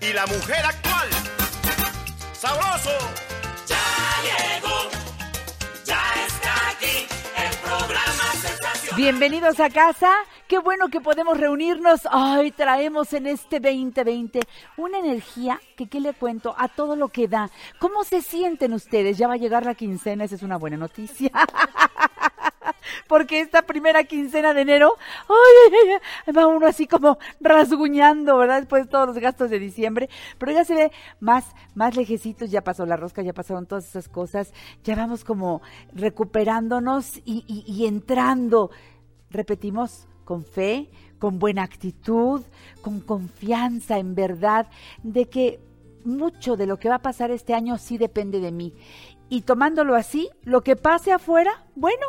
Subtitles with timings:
[0.00, 1.08] Y la mujer actual.
[2.32, 2.96] Sabroso.
[3.66, 3.76] Ya
[4.22, 4.88] llegó,
[5.84, 8.96] ya está aquí el programa sensacional.
[8.96, 10.12] Bienvenidos a casa.
[10.46, 12.02] Qué bueno que podemos reunirnos.
[12.12, 14.42] Ay, traemos en este 2020
[14.76, 16.54] una energía que, ¿qué le cuento?
[16.56, 17.50] A todo lo que da.
[17.80, 19.18] ¿Cómo se sienten ustedes?
[19.18, 21.32] Ya va a llegar la quincena, esa es una buena noticia.
[23.06, 24.94] Porque esta primera quincena de enero,
[25.28, 28.60] ay, ay, ay, va uno así como rasguñando, ¿verdad?
[28.60, 30.08] Después de todos los gastos de diciembre.
[30.38, 34.08] Pero ya se ve más, más lejecitos, ya pasó la rosca, ya pasaron todas esas
[34.08, 34.52] cosas.
[34.84, 38.70] Ya vamos como recuperándonos y- y entrando
[39.30, 42.42] repetimos, con fe, con buena actitud,
[42.82, 44.66] con confianza en verdad,
[45.02, 45.60] de que
[46.04, 48.74] mucho de lo que va a pasar este año sí depende de mí.
[49.28, 52.06] Y tomándolo así, lo que pase afuera, bueno,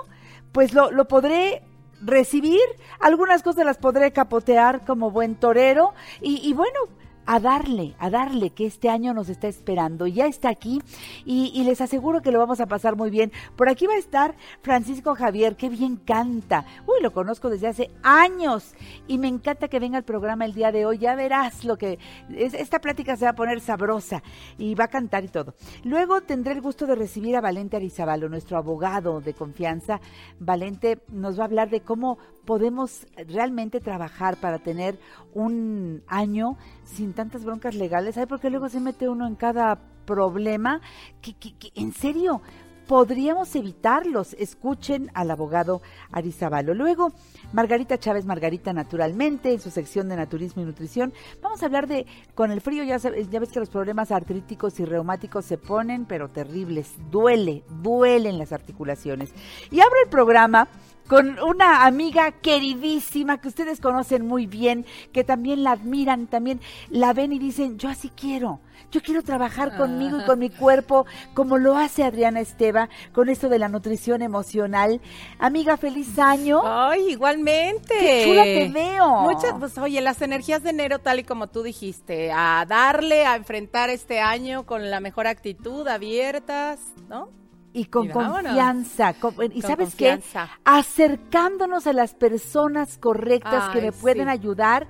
[0.51, 1.63] pues lo, lo podré
[2.01, 2.61] recibir,
[2.99, 6.79] algunas cosas las podré capotear como buen torero y, y bueno,
[7.25, 10.07] a darle, a darle que este año nos está esperando.
[10.07, 10.81] Ya está aquí
[11.25, 13.31] y, les aseguro que lo vamos a pasar muy bien.
[13.55, 16.65] Por aquí va a estar Francisco Javier, que bien canta.
[16.87, 18.73] Uy, lo conozco desde hace años
[19.07, 20.97] y me encanta que venga al programa el día de hoy.
[20.97, 21.99] Ya verás lo que
[22.35, 24.23] es, esta plática se va a poner sabrosa
[24.57, 25.53] y va a cantar y todo.
[25.83, 30.01] Luego tendré el gusto de recibir a Valente Arizabalo, nuestro abogado de confianza.
[30.39, 32.17] Valente nos va a hablar de cómo
[32.49, 34.97] podemos realmente trabajar para tener
[35.35, 38.15] un año sin tantas broncas legales.
[38.15, 39.77] ¿Sabe por qué luego se mete uno en cada
[40.07, 40.81] problema?
[41.21, 42.41] Que, que- en serio,
[42.87, 44.33] podríamos evitarlos.
[44.39, 46.73] Escuchen al abogado Arizabalo.
[46.73, 47.11] Luego,
[47.53, 51.13] Margarita Chávez, Margarita Naturalmente, en su sección de Naturismo y Nutrición.
[51.43, 54.79] Vamos a hablar de, con el frío, ya, sabes- ya ves que los problemas artríticos
[54.79, 56.95] y reumáticos se ponen, pero terribles.
[57.11, 59.29] Duele, duelen las articulaciones.
[59.69, 60.67] Y abro el programa
[61.09, 66.61] con una amiga queridísima que ustedes conocen muy bien, que también la admiran, también
[66.91, 68.59] la ven y dicen, yo así quiero,
[68.91, 73.49] yo quiero trabajar conmigo y con mi cuerpo como lo hace Adriana Esteva con esto
[73.49, 75.01] de la nutrición emocional.
[75.39, 76.61] Amiga, feliz año.
[76.63, 77.95] Ay, igualmente.
[77.99, 79.21] Qué chula te veo.
[79.21, 83.35] Muchas, pues oye, las energías de enero, tal y como tú dijiste, a darle, a
[83.35, 87.29] enfrentar este año con la mejor actitud, abiertas, ¿no?
[87.71, 89.13] Y con Y confianza.
[89.13, 90.45] con- y Con sabes confianza.
[90.55, 90.61] qué?
[90.65, 94.29] Acercándonos a las personas correctas que me pueden sí.
[94.31, 94.87] ayudar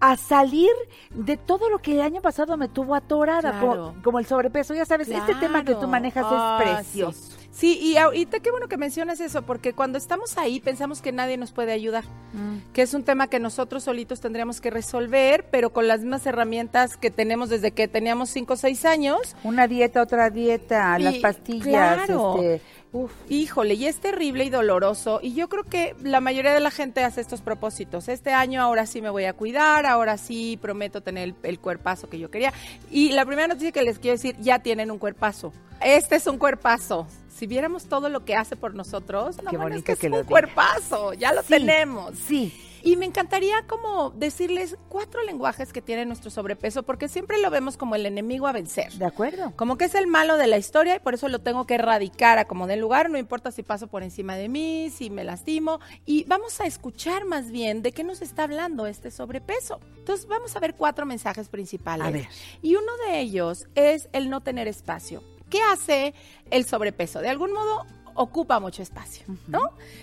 [0.00, 0.70] a salir
[1.10, 3.94] de todo lo que el año pasado me tuvo atorada, como, Claro.
[4.04, 4.74] como el sobrepeso.
[4.74, 7.32] Ya sabes, este tema que tú manejas es precioso.
[7.32, 7.47] Sí.
[7.58, 11.36] Sí, y ahorita qué bueno que mencionas eso, porque cuando estamos ahí pensamos que nadie
[11.36, 12.72] nos puede ayudar, Mm.
[12.72, 16.96] que es un tema que nosotros solitos tendríamos que resolver, pero con las mismas herramientas
[16.96, 21.14] que tenemos desde que teníamos 5 o 6 años, Una dieta, otra dieta, Y- las
[21.16, 21.66] pastillas,
[22.06, 22.36] claro.
[22.40, 23.10] este, uf.
[23.28, 25.18] Híjole, y es terrible y doloroso.
[25.20, 28.08] Y yo creo que la mayoría de la gente hace estos propósitos.
[28.08, 32.08] Este año ahora sí me voy a cuidar, ahora sí prometo tener el, el cuerpazo
[32.08, 32.52] que yo quería.
[32.90, 35.52] Y la primera noticia que les quiero decir, ya tienen un cuerpazo.
[35.82, 37.06] Este es un cuerpazo.
[37.28, 40.06] Si viéramos todo lo que hace por nosotros, no, Qué bueno, bonito es que, que
[40.08, 42.18] es lo un cuerpazo, ya lo Sí, tenemos.
[42.18, 42.64] Sí.
[42.82, 47.76] Y me encantaría como decirles cuatro lenguajes que tiene nuestro sobrepeso, porque siempre lo vemos
[47.76, 48.92] como el enemigo a vencer.
[48.92, 49.52] ¿De acuerdo?
[49.56, 52.38] Como que es el malo de la historia y por eso lo tengo que erradicar
[52.38, 55.80] a como del lugar, no importa si paso por encima de mí, si me lastimo.
[56.06, 59.80] Y vamos a escuchar más bien de qué nos está hablando este sobrepeso.
[59.98, 62.06] Entonces vamos a ver cuatro mensajes principales.
[62.06, 62.28] A ver.
[62.62, 65.22] Y uno de ellos es el no tener espacio.
[65.50, 66.14] ¿Qué hace
[66.50, 67.20] el sobrepeso?
[67.20, 67.86] De algún modo
[68.20, 69.60] ocupa mucho espacio, ¿no?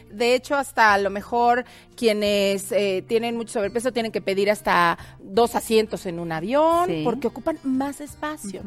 [0.10, 1.66] De hecho, hasta a lo mejor
[1.98, 7.02] quienes eh, tienen mucho sobrepeso tienen que pedir hasta dos asientos en un avión Sí.
[7.04, 8.62] porque ocupan más espacio.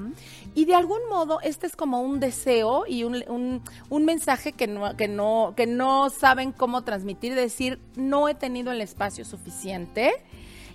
[0.55, 4.67] Y de algún modo, este es como un deseo y un, un- un mensaje que
[4.67, 10.13] no, que, no, que no saben cómo transmitir, decir, no he tenido el espacio suficiente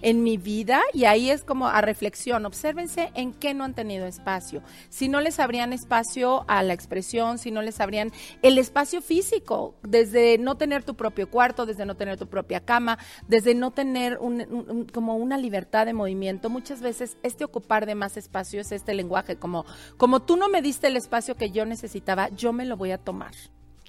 [0.03, 4.05] en mi vida y ahí es como a reflexión, obsérvense en qué no han tenido
[4.05, 8.11] espacio, si no les abrían espacio a la expresión, si no les abrían
[8.44, 13.00] el espacio físico, desde no tener tu propio cuarto, desde no tener tu propia cama,
[13.27, 18.17] desde no tener un- como una libertad de movimiento, muchas veces este ocupar de más
[18.17, 19.65] espacio es este lenguaje, como,
[19.97, 22.97] como tú no me diste el espacio que yo necesitaba, yo me lo voy a
[22.97, 23.31] tomar.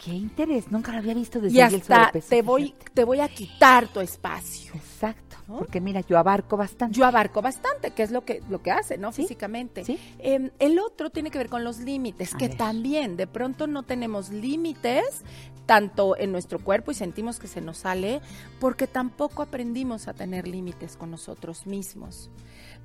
[0.02, 2.90] Qué interés, nunca lo había visto desde y ahí el hasta sobrepeso, te voy, fíjate.
[2.92, 4.72] te voy a quitar tu espacio.
[4.74, 5.58] Exacto, ¿no?
[5.58, 6.96] porque mira, yo abarco bastante.
[6.98, 9.12] Yo abarco bastante, que es lo que, lo que hace, ¿no?
[9.12, 9.84] Sí, Físicamente.
[9.84, 9.98] sí.
[10.18, 12.56] Em, el otro tiene que ver con los límites, A que ver.
[12.56, 15.22] también de pronto no tenemos límites
[15.66, 18.20] tanto en nuestro cuerpo y sentimos que se nos sale,
[18.60, 22.30] porque tampoco aprendimos a tener límites con nosotros mismos,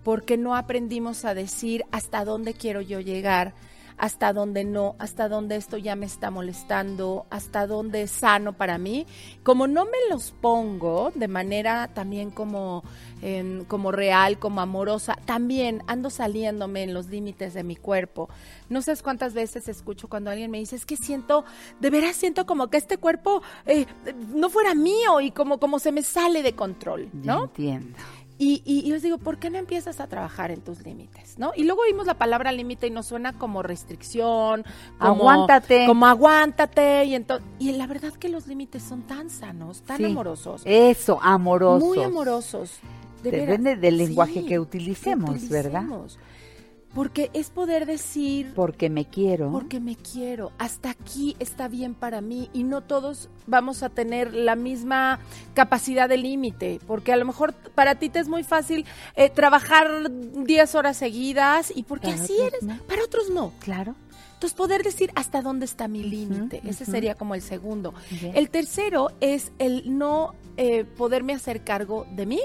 [0.03, 3.53] porque no aprendimos a decir hasta dónde quiero yo llegar,
[4.00, 8.78] hasta dónde no, hasta dónde esto ya me está molestando, hasta dónde es sano para
[8.78, 9.06] mí.
[9.44, 12.84] Como no me los pongo de manera también como,
[13.22, 18.30] em, como real, como amorosa, también ando saliéndome en los límites de mi cuerpo.
[18.69, 21.44] No sé cuántas veces escucho cuando alguien me dice, es que siento,
[21.80, 23.86] de veras siento como que este cuerpo eh,
[24.30, 27.44] no fuera mío y como, como se me sale de control, ¿no?
[27.44, 27.98] entiendo.
[28.41, 31.38] Y, y, y les digo, ¿por qué no empiezas a trabajar en tus límites?
[31.38, 31.51] ¿no?
[31.57, 34.63] Y luego oímos la palabra límite y nos suena como restricción,
[34.97, 35.86] como, Aguántate.
[35.86, 37.03] como aguántate.
[37.06, 37.25] Y,
[37.59, 40.06] y la verdad que los límites son tan sanos, tan Sí.
[40.06, 41.88] amorosos, Eso, amorosos.
[41.88, 42.80] muy amorosos.
[43.24, 43.47] De veras.
[43.47, 45.83] Depende del lenguaje Sí, que utilicemos, ¿verdad?
[45.83, 46.19] utilicemos.
[46.94, 49.51] Porque es poder decir, Porque me quiero.
[49.51, 54.33] porque me quiero, hasta aquí está bien para mí y no todos vamos a tener
[54.33, 55.19] la misma
[55.53, 60.09] capacidad de límite, porque a lo mejor para ti te es muy fácil eh, trabajar
[60.09, 62.77] 10 horas seguidas y porque Para así eres, no.
[62.88, 63.53] para otros no.
[63.59, 63.94] Claro.
[64.33, 67.94] Entonces poder decir hasta dónde está mi límite, ese sería como el segundo.
[68.33, 72.39] El tercero es el no eh, poderme hacer cargo de mí.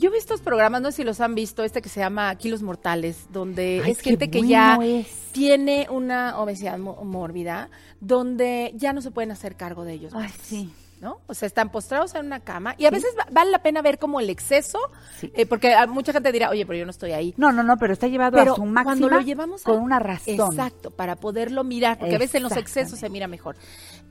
[0.00, 2.62] Yo vi estos programas, no sé si los han visto, este que se llama Kilos
[2.62, 5.06] Mortales, donde Ay, es gente que ya es.
[5.32, 7.68] tiene una obesidad mórbida,
[8.00, 10.14] donde ya no se pueden hacer cargo de ellos.
[10.16, 10.72] Ay, sí.
[11.00, 11.22] ¿No?
[11.28, 13.98] O sea, están postrados en una cama y a veces va- vale la pena ver
[13.98, 14.78] como el exceso,
[15.18, 15.32] Sí.
[15.34, 17.32] eh, porque mucha gente dirá, oye, pero yo no estoy ahí.
[17.38, 19.78] No, no, no, pero está llevado Pero a su cuando máxima lo llevamos a- con
[19.82, 20.34] una razón.
[20.50, 23.56] Exacto, para poderlo mirar, porque a veces en los excesos se mira mejor.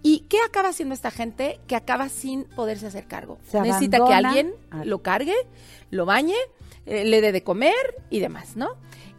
[0.02, 1.60] ¿Y qué acaba haciendo esta gente?
[1.68, 3.38] Que acaba sin poderse hacer cargo.
[3.48, 4.54] Se Necesita que alguien
[4.84, 5.36] lo cargue,
[5.92, 6.34] lo bañe,
[6.88, 7.76] eh, le dé de comer
[8.10, 8.70] y demás, ¿no?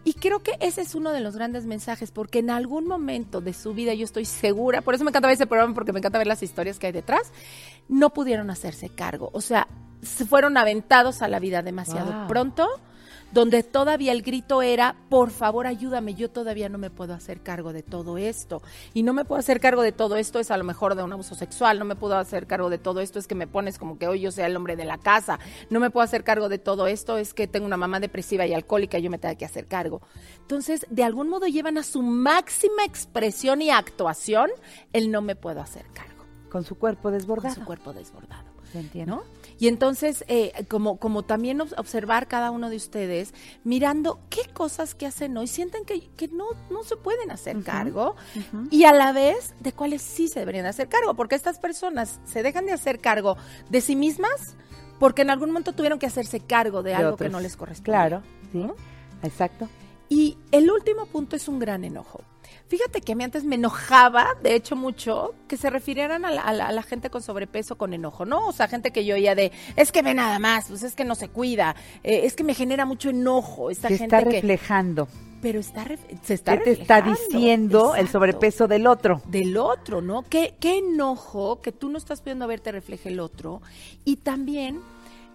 [0.04, 3.52] Y creo que ese es uno de los grandes mensajes, porque en algún momento de
[3.52, 6.18] su vida, yo estoy segura, por eso me encanta ver ese programa, porque me encanta
[6.18, 7.32] ver las historias que hay detrás,
[7.88, 9.30] no pudieron hacerse cargo.
[9.34, 9.68] O sea,
[10.02, 12.28] se fueron aventados a la vida demasiado Wow.
[12.28, 12.68] pronto,
[13.32, 17.72] donde todavía el grito era, por favor ayúdame, yo todavía no me puedo hacer cargo
[17.72, 18.62] de todo esto.
[18.94, 21.12] Y no me puedo hacer cargo de todo esto es a lo mejor de un
[21.12, 23.98] abuso sexual, no me puedo hacer cargo de todo esto es que me pones como
[23.98, 25.38] que hoy yo sea el hombre de la casa,
[25.70, 28.54] no me puedo hacer cargo de todo esto es que tengo una mamá depresiva y
[28.54, 30.00] alcohólica y yo me tengo que hacer cargo.
[30.40, 34.50] Entonces, de algún modo llevan a su máxima expresión y actuación
[34.92, 37.54] el no me puedo hacer cargo Con su cuerpo desbordado.
[37.54, 38.49] con su cuerpo desbordado.
[39.58, 43.34] Y entonces, eh, como, como también obs- observar cada uno de ustedes,
[43.64, 48.16] mirando qué cosas que hacen hoy, sienten que, que no, no se pueden hacer cargo
[48.70, 52.42] y a la vez de cuáles sí se deberían hacer cargo, porque estas personas se
[52.42, 53.36] dejan de hacer cargo
[53.68, 54.56] de sí mismas
[54.98, 57.84] porque en algún momento tuvieron que hacerse cargo de, De algo que no les corresponde.
[57.90, 58.22] Claro,
[58.52, 58.66] sí.
[59.22, 59.68] Exacto.
[60.10, 62.20] Y el último punto es un gran enojo.
[62.66, 66.42] Fíjate que a mí antes me enojaba, de hecho mucho, que se refirieran a la,
[66.42, 68.46] a la- a la gente con sobrepeso con enojo, ¿no?
[68.46, 71.04] O sea, gente que yo oía de, es que ve nada más, pues es que
[71.04, 71.74] no se cuida,
[72.04, 74.34] eh, es que me genera mucho enojo esta Te gente está que...
[74.36, 75.08] reflejando.
[75.42, 75.86] Pero está,
[76.22, 79.22] se está ¿Qué te está diciendo el sobrepeso del otro?
[79.26, 80.22] Del otro, ¿no?
[80.28, 83.62] ¿Qué, qué enojo que tú no estás pudiendo ver te refleje el otro.
[84.04, 84.80] Y también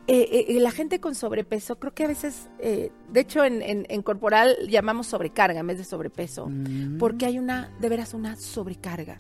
[0.08, 3.86] eh, eh, la gente con sobrepeso, creo que a veces, eh, de hecho en, en-
[3.90, 6.98] en corporal llamamos sobrecarga en vez de sobrepeso, Mm.
[7.00, 9.20] porque hay una, de veras, una sobrecarga,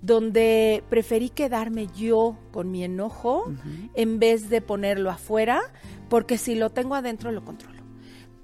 [0.00, 3.52] donde preferí quedarme yo con mi enojo
[3.94, 5.60] en vez de ponerlo afuera,
[6.08, 7.78] porque si lo tengo adentro lo controlo.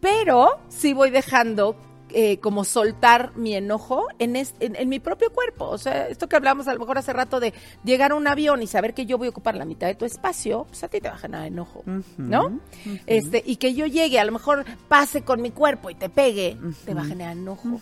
[0.01, 1.77] Pero sí voy dejando
[2.15, 5.67] eh, como soltar mi enojo en, es- en, en mi propio cuerpo.
[5.67, 7.53] O sea, esto que hablamos a lo mejor hace rato de
[7.85, 10.05] llegar a un avión y saber que yo voy a ocupar la mitad de tu
[10.05, 11.83] espacio, pues a ti te va a generar enojo,
[12.17, 12.61] ¿no?
[13.07, 16.57] Este, y que yo llegue, a lo mejor pase con mi cuerpo y te pegue,
[16.85, 17.81] te va a generar enojo.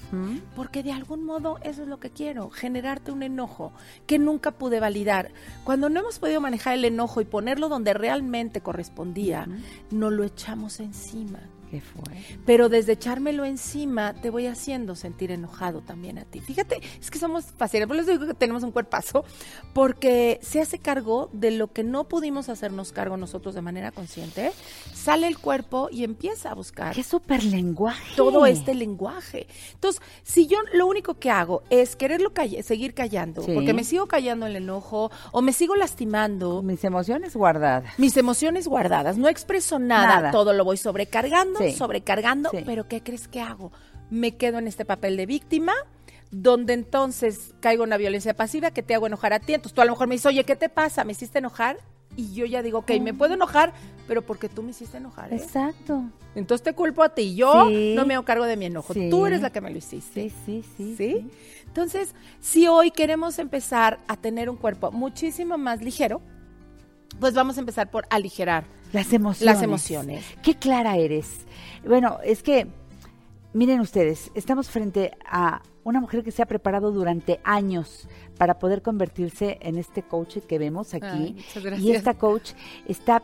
[0.56, 3.72] Porque de algún modo eso es lo que quiero, generarte un enojo
[4.06, 5.30] que nunca pude validar.
[5.64, 9.46] Cuando no hemos podido manejar el enojo y ponerlo donde realmente correspondía,
[9.90, 11.40] no lo echamos encima.
[11.72, 12.02] ¿Qué fue?
[12.44, 16.38] Pero desde echármelo encima, te voy haciendo sentir enojado también a ti.
[16.40, 17.88] Fíjate, es que somos fáciles.
[17.88, 19.24] Por eso digo que tenemos un cuerpazo,
[19.72, 24.52] porque se hace cargo de lo que no pudimos hacernos cargo nosotros de manera consciente.
[24.92, 28.16] Sale el cuerpo y empieza a buscar Qué súper lenguaje.
[28.16, 29.46] todo este lenguaje.
[29.72, 33.52] Entonces, si yo lo único que hago es quererlo seguir callando, Sí.
[33.54, 37.98] porque me sigo callando el enojo o me sigo lastimando, Mis emociones guardadas.
[37.98, 40.30] mis emociones guardadas, no expreso nada, Nada.
[40.32, 41.76] todo lo voy sobrecargando, Sí.
[41.76, 42.58] sobrecargando, Sí.
[42.64, 43.72] pero ¿qué crees que hago?
[44.10, 45.72] Me quedo en este papel de víctima
[46.30, 49.52] donde entonces caigo en una violencia pasiva que te hago enojar a ti.
[49.54, 51.04] Entonces tú a lo mejor me dices, oye, ¿qué te pasa?
[51.04, 51.78] ¿Me hiciste enojar?
[52.16, 53.72] Y yo ya digo, ok, me puedo enojar,
[54.06, 55.32] pero porque tú me hiciste enojar.
[55.32, 55.36] ¿eh?
[55.36, 56.04] Exacto.
[56.34, 57.34] Entonces te culpo a ti.
[57.34, 57.94] Yo Sí.
[57.96, 58.92] no me hago cargo de mi enojo.
[58.94, 59.08] Sí.
[59.10, 60.28] Tú eres la que me lo hiciste.
[60.30, 60.94] Sí, sí, sí.
[60.96, 61.30] ¿Sí?
[61.66, 66.20] Entonces, si hoy queremos empezar a tener un cuerpo muchísimo más ligero,
[67.20, 69.54] pues vamos a empezar por aligerar Las emociones.
[69.54, 70.24] las emociones.
[70.42, 71.46] Qué clara eres.
[71.86, 72.66] Bueno, es que,
[73.52, 78.08] miren ustedes, estamos frente a una mujer que se ha preparado durante años
[78.38, 81.06] para poder convertirse en este coach que vemos aquí.
[81.06, 81.86] Ay, muchas gracias.
[81.86, 82.52] y esta coach
[82.86, 83.22] está,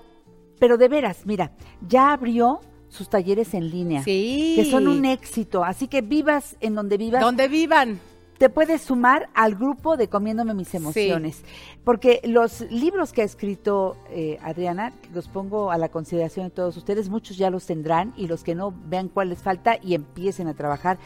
[0.58, 1.52] pero de veras, mira,
[1.86, 4.02] ya abrió sus talleres en línea.
[4.02, 4.54] Sí.
[4.56, 5.62] Que son un éxito.
[5.64, 8.00] Así que vivas en donde vivas, Donde vivan.
[8.38, 11.42] Te puedes sumar al grupo de Comiéndome mis emociones.
[11.84, 16.76] Porque los libros que ha escrito eh, Adriana, los pongo a la consideración de todos
[16.76, 20.46] ustedes, muchos ya los tendrán y los que no vean cuál les falta y empiecen
[20.46, 20.98] a trabajar.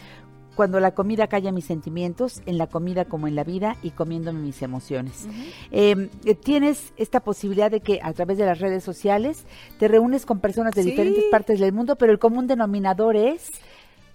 [0.55, 4.41] Cuando la comida calla mis sentimientos, en la comida como en la vida y comiéndome
[4.41, 5.27] mis emociones.
[5.71, 9.47] Eh, eh, tienes esta posibilidad de que a través de las redes sociales
[9.79, 10.91] te reúnes con personas de Sí.
[10.91, 13.51] diferentes partes del mundo, pero el común denominador es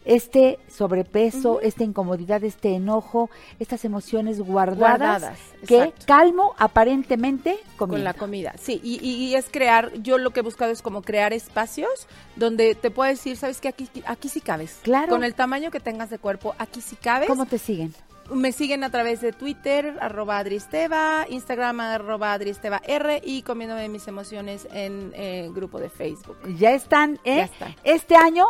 [0.08, 6.06] este sobrepeso, esta incomodidad, este enojo, estas emociones guardadas, Guardadas, que exacto.
[6.08, 10.82] calmo aparentemente Con la comida, sí, y, es crear, yo lo que he buscado es
[10.82, 14.80] como crear espacios donde te puedo decir, sabes que aquí, aquí sí cabes.
[14.82, 15.10] Claro.
[15.10, 17.28] Con el tamaño que tengas de cuerpo, aquí sí cabes.
[17.28, 17.94] ¿Cómo te siguen?
[18.32, 24.08] Me siguen a través de Twitter, arroba Adristeva, Instagram, arroba Adristeva R y comiéndome mis
[24.08, 26.38] emociones en eh, grupo de Facebook.
[26.58, 27.38] Ya están, ¿eh?
[27.38, 27.76] Ya están.
[27.84, 28.46] Este año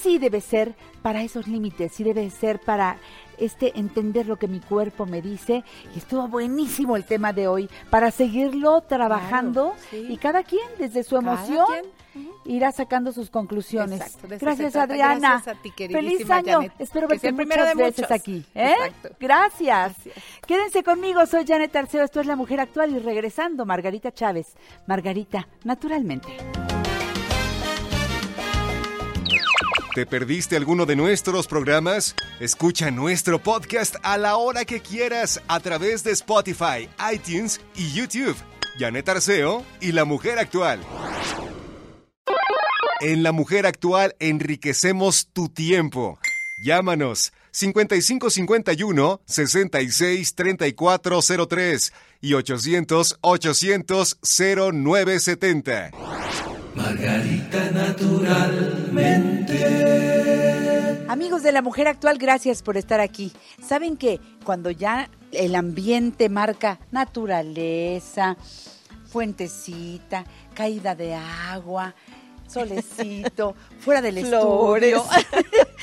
[0.00, 2.98] sí debe ser para esos límites, sí debe ser para
[3.38, 5.64] este entender lo que mi cuerpo me dice.
[5.94, 10.06] Y estuvo buenísimo el tema de hoy para seguirlo trabajando sí.
[10.08, 11.66] y cada quien desde su emoción
[12.44, 14.00] irá sacando sus conclusiones.
[14.00, 14.74] Exacto, Gracias.
[14.76, 15.34] Adriana.
[15.34, 16.52] Gracias a ti, queridísima Feliz año.
[16.58, 16.72] Janet.
[16.80, 18.10] Espero Que verte muchas de veces muchos.
[18.10, 18.44] aquí.
[18.54, 18.72] ¿eh?
[18.72, 19.16] Exacto.
[19.20, 19.92] Gracias.
[20.04, 20.24] Gracias.
[20.46, 24.56] Quédense conmigo, soy Janet Arceo, esto es La Mujer Actual y regresando, Margarita Chávez.
[24.86, 26.28] Margarita, naturalmente.
[29.94, 32.14] ¿Te perdiste alguno de nuestros programas?
[32.40, 38.36] Escucha nuestro podcast a la hora que quieras a través de Spotify, iTunes y YouTube.
[38.78, 40.80] Janet Arceo y La Mujer Actual.
[43.00, 46.18] En La Mujer Actual enriquecemos tu tiempo.
[46.64, 55.90] Llámanos 5551 66 3403 y 800 800 0970.
[61.08, 63.32] Amigos de la mujer actual, gracias por estar aquí.
[63.66, 68.36] Saben que cuando ya el ambiente marca naturaleza,
[69.06, 71.94] fuentecita, caída de agua,
[72.46, 74.94] solecito, fuera del Flores.
[74.94, 75.04] estudio.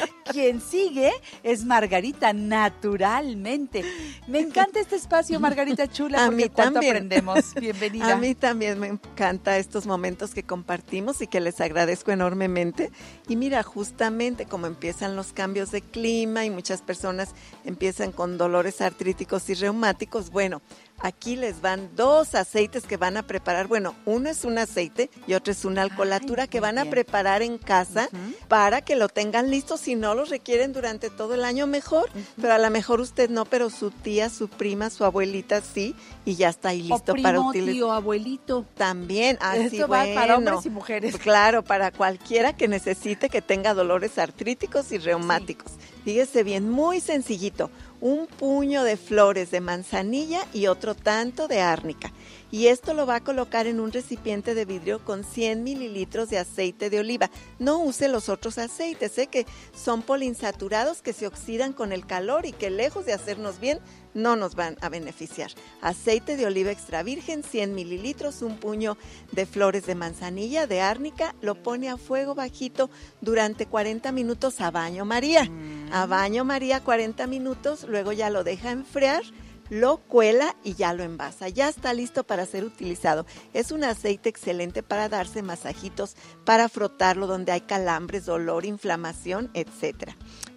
[0.31, 1.11] Quien sigue
[1.43, 3.83] es Margarita, naturalmente.
[4.27, 6.95] Me encanta este espacio, Margarita Chula, A porque mí cuánto también.
[6.95, 7.53] aprendemos.
[7.59, 8.11] Bienvenida.
[8.11, 12.91] A mí también me encanta estos momentos que compartimos y que les agradezco enormemente.
[13.27, 17.29] Y mira, justamente como empiezan los cambios de clima y muchas personas
[17.63, 20.63] empiezan con dolores artríticos y reumáticos, bueno,
[20.99, 23.67] aquí les van dos aceites que van a preparar.
[23.67, 27.41] Bueno, uno es un aceite y otro es una alcoholatura Ay, que van a preparar
[27.41, 28.09] en casa
[28.47, 29.77] para que lo tengan listo.
[29.77, 32.09] Si no lo requieren durante todo el año, mejor.
[32.39, 36.35] Pero a lo mejor usted no, pero su tía, su prima, su abuelita sí, y
[36.35, 37.73] ya está ahí listo o primo, para utilizar.
[37.73, 38.65] tío, abuelito.
[38.75, 40.51] También, así Esto va para bueno.
[40.51, 41.17] hombres y mujeres.
[41.17, 45.73] Claro, para cualquiera que necesite que tenga dolores artríticos y reumáticos.
[46.03, 47.71] Fíjese bien, muy sencillito.
[48.05, 52.11] Un puño de flores de manzanilla y otro tanto de árnica.
[52.51, 56.37] Y esto lo va a colocar en un recipiente de vidrio con 100 mililitros de
[56.37, 57.29] aceite de oliva.
[57.59, 62.45] No use los otros aceites, sé que son poliinsaturados que se oxidan con el calor
[62.45, 63.79] y que lejos de hacernos bien,
[64.13, 65.51] no nos van a beneficiar.
[65.81, 68.97] Aceite de oliva extra virgen, 100 mililitros, un puño
[69.33, 72.89] de flores de manzanilla, de árnica, lo pone a fuego bajito
[73.21, 75.49] durante 40 minutos a baño María.
[75.91, 79.23] A baño María 40 minutos, luego ya lo deja enfriar
[79.69, 81.49] lo cuela y ya lo envasa.
[81.49, 83.25] Ya está listo para ser utilizado.
[83.53, 90.15] Es un aceite excelente para darse masajitos, para frotarlo donde hay calambres, dolor, inflamación, etcétera.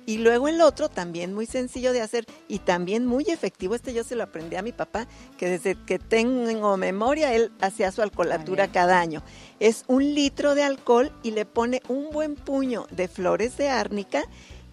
[0.09, 3.75] Y luego el otro, también muy sencillo de hacer y también muy efectivo.
[3.75, 7.93] Este yo se lo aprendí a mi papá, que desde que tengo memoria, él hacía
[7.93, 9.23] su alcoholatura cada año.
[9.61, 14.25] Es un litro de alcohol y le pone un buen puño de flores de árnica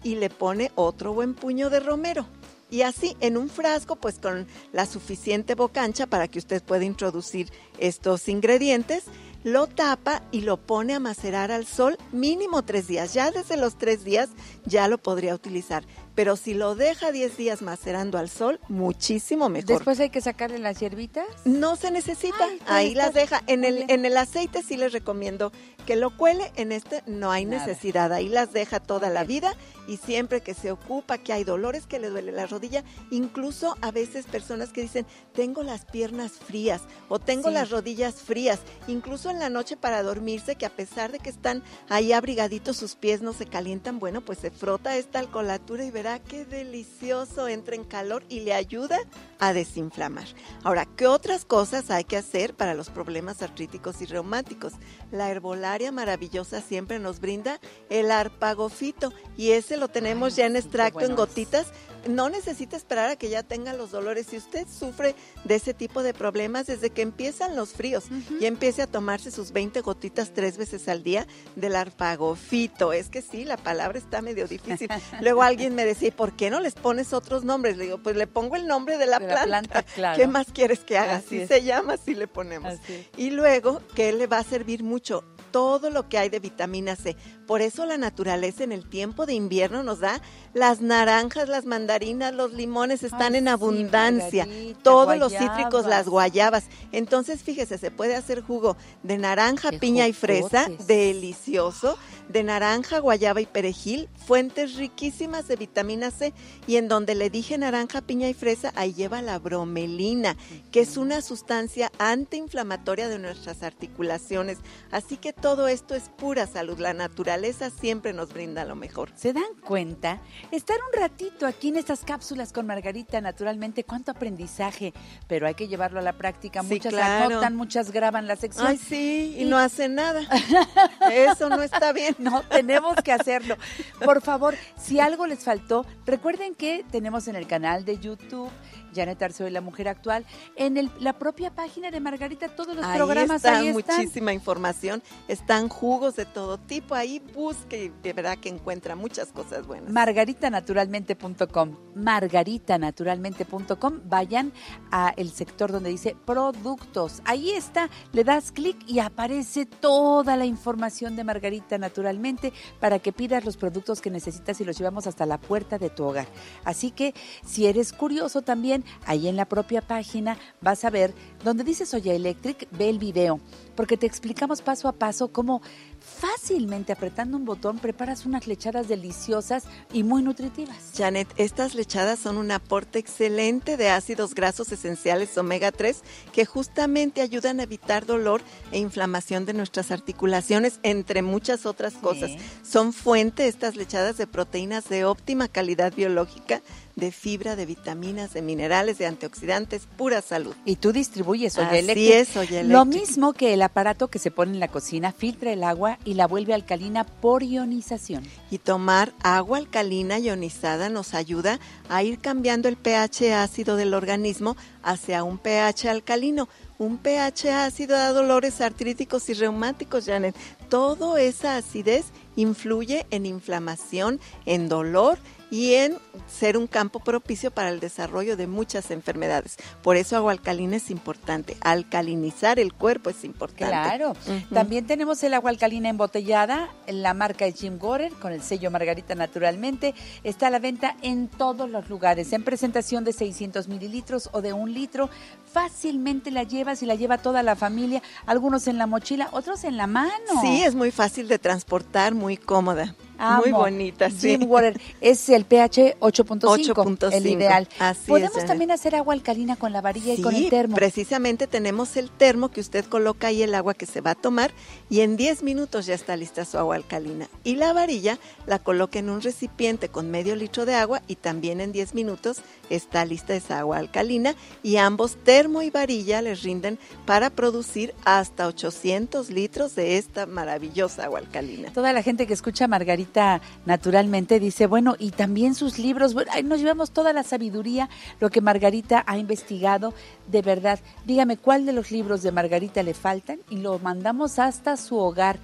[0.02, 2.26] y le pone otro buen puño de romero.
[2.70, 6.84] Y así en un frasco, pues con la suficiente boca ancha para que usted pueda
[6.84, 9.04] introducir estos ingredientes,
[9.44, 13.14] lo tapa y lo pone a macerar al sol mínimo tres días.
[13.14, 14.28] Ya desde los tres días
[14.64, 15.84] ya lo podría utilizar.
[16.16, 19.66] pero si lo deja 10 días macerando al sol, muchísimo mejor.
[19.68, 21.26] Después hay que sacarle las hierbitas.
[21.44, 23.42] No se necesita, Ay, puede ahí las deja.
[23.46, 23.90] En el, bien.
[23.90, 25.52] en el aceite sí les recomiendo
[25.84, 27.66] que lo cuele, en este no hay Nada.
[27.66, 29.54] necesidad, ahí las deja toda la vida
[29.86, 33.90] y siempre que se ocupa, que hay dolores, que le duele la rodilla, incluso a
[33.90, 35.04] veces personas que dicen,
[35.34, 36.80] tengo las piernas frías
[37.10, 37.54] o tengo Sí.
[37.54, 41.62] las rodillas frías, incluso en la noche para dormirse, que a pesar de que están
[41.88, 46.18] ahí abrigaditos, sus pies no se calientan, bueno, pues se frota esta alcolatura y verá
[46.18, 48.98] qué delicioso, entra en calor y le ayuda
[49.38, 50.26] a desinflamar.
[50.62, 54.74] Ahora, ¿qué otras cosas hay que hacer para los problemas artríticos y reumáticos?
[55.10, 60.56] La herbolaria maravillosa siempre nos brinda el arpagofito y ese lo tenemos Ay, ya en
[60.56, 61.66] extracto, en gotitas.
[62.08, 64.28] No necesita esperar a que ya tenga los dolores.
[64.28, 68.04] Si usted sufre de ese tipo de problemas desde que empiezan los fríos
[68.40, 72.92] y empiece a tomarse sus 20 gotitas tres veces al día del arpagofito.
[72.92, 74.88] Es que sí, la palabra está medio difícil.
[75.20, 77.76] Luego alguien me decía, "¿Y ¿por qué no les pones otros nombres?
[77.76, 79.82] Le digo, pues le pongo el nombre de la, De la planta.
[79.82, 80.16] claro.
[80.16, 81.16] ¿Qué más quieres que haga?
[81.16, 81.48] Así Si es.
[81.48, 82.74] se llama, así le ponemos.
[82.74, 83.06] Así.
[83.16, 87.16] Y luego, que le va a servir mucho todo lo que hay de vitamina C.
[87.46, 90.20] Por eso la naturaleza en el tiempo de invierno nos da
[90.52, 94.48] las naranjas, las mandarinas, los limones están Ay, en abundancia.
[94.82, 96.64] Todos los cítricos, las guayabas.
[96.90, 101.96] Entonces, fíjese, se puede hacer jugo de naranja, Qué piña y fresa, delicioso,
[102.28, 106.32] de naranja, guayaba y perejil, fuentes riquísimas de vitamina C.
[106.66, 110.36] Y en donde le dije naranja, piña y fresa, ahí lleva la bromelina,
[110.72, 114.58] que es una sustancia antiinflamatoria de nuestras articulaciones.
[114.90, 116.78] Así que todo esto es pura salud.
[116.78, 117.35] La naturaleza
[117.80, 119.10] siempre nos brinda lo mejor.
[119.14, 120.20] ¿Se dan cuenta?
[120.50, 124.92] Estar un ratito aquí en estas cápsulas con Margarita, naturalmente, cuánto aprendizaje,
[125.28, 126.62] pero hay que llevarlo a la práctica.
[126.62, 127.26] Sí, muchas claro.
[127.26, 128.66] anotan, muchas graban la sección.
[128.66, 130.22] Ay, sí, y Y- no hacen nada.
[131.10, 132.14] Eso no está bien.
[132.18, 133.56] No, tenemos que hacerlo.
[134.04, 138.50] Por favor, si algo les faltó, recuerden que tenemos en el canal de YouTube,
[138.94, 140.24] Janet Arceo y la Mujer Actual,
[140.56, 143.96] en el- la propia página de Margarita, todos los Ahí programas está ahí están.
[143.98, 149.32] muchísima información, están jugos de todo tipo, ahí busque y de verdad que encuentra muchas
[149.32, 149.92] cosas buenas.
[149.92, 154.52] margaritanaturalmente.com margaritanaturalmente.com vayan
[154.90, 160.46] a el sector donde dice productos ahí está le das clic y aparece toda la
[160.46, 165.26] información de Margarita Naturalmente para que pidas los productos que necesitas y los llevamos hasta
[165.26, 166.26] la puerta de tu hogar
[166.64, 171.64] así que si eres curioso también ahí en la propia página vas a ver donde
[171.64, 173.40] dice Soya Electric ve el video
[173.74, 175.62] porque te explicamos paso a paso cómo
[176.06, 180.92] fácilmente apretando un botón preparas unas lechadas deliciosas y muy nutritivas.
[180.96, 187.20] Janet, estas lechadas son un aporte excelente de ácidos grasos esenciales omega 3 que justamente
[187.20, 188.40] ayudan a evitar dolor
[188.70, 192.30] e inflamación de nuestras articulaciones, entre muchas otras cosas.
[192.62, 196.62] Son fuente estas lechadas de proteínas de óptima calidad biológica,
[196.96, 200.54] de fibra, de vitaminas, de minerales, de antioxidantes, pura salud.
[200.64, 202.10] Y tú distribuyes Soya Así Electric.
[202.10, 205.62] es, Soya Lo mismo que el aparato que se pone en la cocina filtra el
[205.62, 208.24] agua y la vuelve alcalina por ionización.
[208.50, 214.56] Y tomar agua alcalina ionizada nos ayuda a ir cambiando el pH ácido del organismo
[214.82, 216.48] hacia un pH alcalino.
[216.78, 220.34] Un pH ácido da dolores artríticos y reumáticos, Janet.
[220.68, 225.18] Toda esa acidez influye en inflamación, en dolor
[225.50, 229.56] y en ser un campo propicio para el desarrollo de muchas enfermedades.
[229.82, 231.56] Por eso agua alcalina es importante.
[231.60, 233.66] Alcalinizar el cuerpo es importante.
[233.66, 234.14] Claro.
[234.52, 239.14] También tenemos el agua alcalina embotellada, la marca es Jim Water, con el sello Margarita
[239.14, 239.94] Naturalmente.
[240.24, 244.52] Está a la venta en todos los lugares, en presentación de 600 mililitros o de
[244.52, 245.08] un litro.
[245.52, 249.76] Fácilmente la llevas y la lleva toda la familia, algunos en la mochila, otros en
[249.76, 250.40] la mano.
[250.42, 252.94] Sí, es muy fácil de transportar, muy cómoda.
[253.18, 253.42] Amo.
[253.42, 254.30] Muy bonita, sí.
[254.30, 257.68] Jim Water es el pH 8.5, 8.5, el ideal.
[257.78, 260.76] así Podemos también hacer agua alcalina con la varilla y con el termo.
[260.76, 264.52] precisamente tenemos el termo que usted coloca ahí el agua que se va a tomar
[264.90, 267.28] y en 10 minutos ya está lista su agua alcalina.
[267.44, 271.60] Y la varilla la coloca en un recipiente con medio litro de agua y también
[271.60, 272.38] en 10 minutos
[272.70, 278.46] está lista esa agua alcalina y ambos termo y varilla les rinden para producir hasta
[278.46, 281.72] 800 litros de esta maravillosa agua alcalina.
[281.72, 282.68] Toda la gente que escucha a
[283.06, 286.14] Margarita naturalmente dice, bueno, y también sus libros,
[286.44, 287.88] nos llevamos toda la sabiduría,
[288.20, 289.94] lo que Margarita ha investigado,
[290.26, 290.80] de verdad.
[291.04, 293.38] Dígame, ¿cuál de los libros de Margarita le faltan?
[293.48, 295.38] Y lo mandamos hasta su hogar.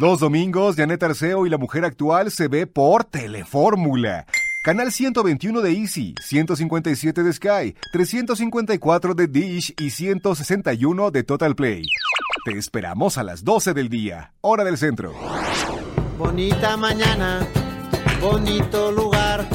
[0.00, 4.26] Los domingos, Janet Arceo y la mujer actual se ve por Telefórmula.
[4.62, 11.84] Canal 121 de Easy, 157 de Sky, 354 de Dish y 161 de Total Play.
[12.42, 15.12] Te esperamos a las 12 del día, hora del centro.
[16.16, 17.46] Bonita mañana,
[18.18, 19.46] bonito lugar,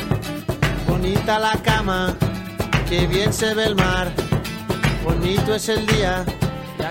[0.87, 2.15] bonita la cama,
[2.87, 4.11] que bien se ve el mar.
[5.03, 6.25] Bonito es el día.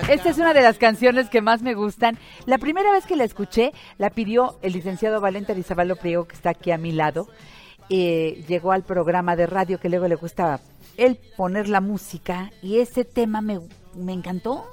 [0.09, 2.17] Esta es una de las canciones que más me gustan.
[2.45, 6.49] La primera vez que la escuché, la pidió el licenciado Valente Arizabalo Priego, que está
[6.49, 7.29] aquí a mi lado.
[7.89, 10.59] Eh, llegó al programa de radio que luego le gusta
[10.97, 13.61] él poner la música y ese tema me,
[13.95, 14.65] me encantó.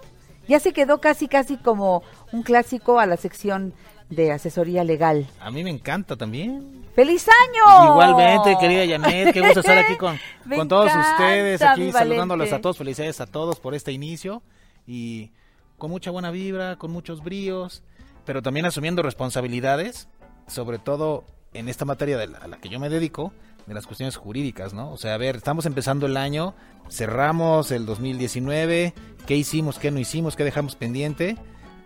[0.49, 2.03] Ya se quedó casi, casi como
[2.33, 3.73] un clásico a la sección
[4.11, 5.27] de asesoría legal.
[5.41, 6.85] A mí me encanta también.
[6.95, 7.93] ¡Feliz año!
[7.93, 10.19] Igualmente, querida Janet, qué gusto estar aquí con,
[10.57, 12.55] con todos encanta, ustedes, aquí Valente.
[12.55, 14.43] a todos, felicidades a todos por este inicio
[14.87, 15.31] y
[15.79, 17.83] con mucha buena vibra, con muchos bríos,
[18.27, 20.09] pero también asumiendo responsabilidades,
[20.47, 21.25] sobre todo
[21.55, 23.33] en esta materia de la- a la que yo me dedico,
[23.67, 24.91] de las cuestiones jurídicas, ¿no?
[24.91, 26.55] O sea, a ver, estamos empezando el año,
[26.91, 28.95] cerramos el 2019,
[29.27, 31.37] ¿qué hicimos, qué no hicimos, qué dejamos pendiente?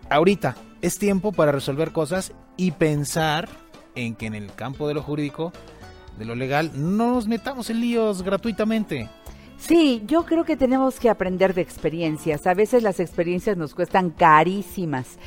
[0.09, 3.49] Ahorita es tiempo para resolver cosas y pensar
[3.95, 5.51] en que en el campo de lo jurídico,
[6.17, 9.09] de lo legal, no nos metamos en líos gratuitamente.
[9.57, 12.45] Sí, yo creo que tenemos que aprender de experiencias.
[12.45, 15.17] A veces las experiencias nos cuestan carísimas.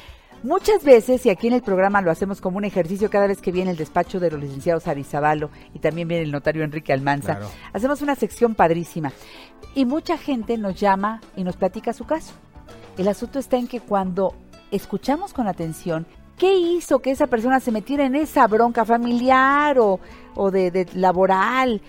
[0.43, 3.53] Muchas veces, y aquí en el programa lo hacemos como un ejercicio cada vez que
[3.53, 7.51] viene el despacho de los licenciados Arizabalo y también viene el notario Enrique Almanza, Claro.
[7.75, 9.13] hacemos una sección padrísima.
[9.75, 12.33] Y mucha gente nos llama y nos platica su caso.
[12.97, 14.35] El asunto está en que cuando
[14.71, 16.07] escuchamos con atención
[16.39, 20.01] qué hizo que esa persona se metiera en esa bronca familiar o,
[20.35, 21.83] o de, de laboral,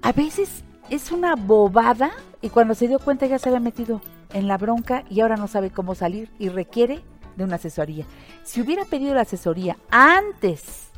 [0.00, 2.10] a veces es una bobada
[2.40, 4.00] y cuando se dio cuenta ya se había metido
[4.32, 7.02] en la bronca y ahora no sabe cómo salir y requiere
[7.40, 8.04] de una asesoría.
[8.44, 10.88] Si hubiera pedido la asesoría antes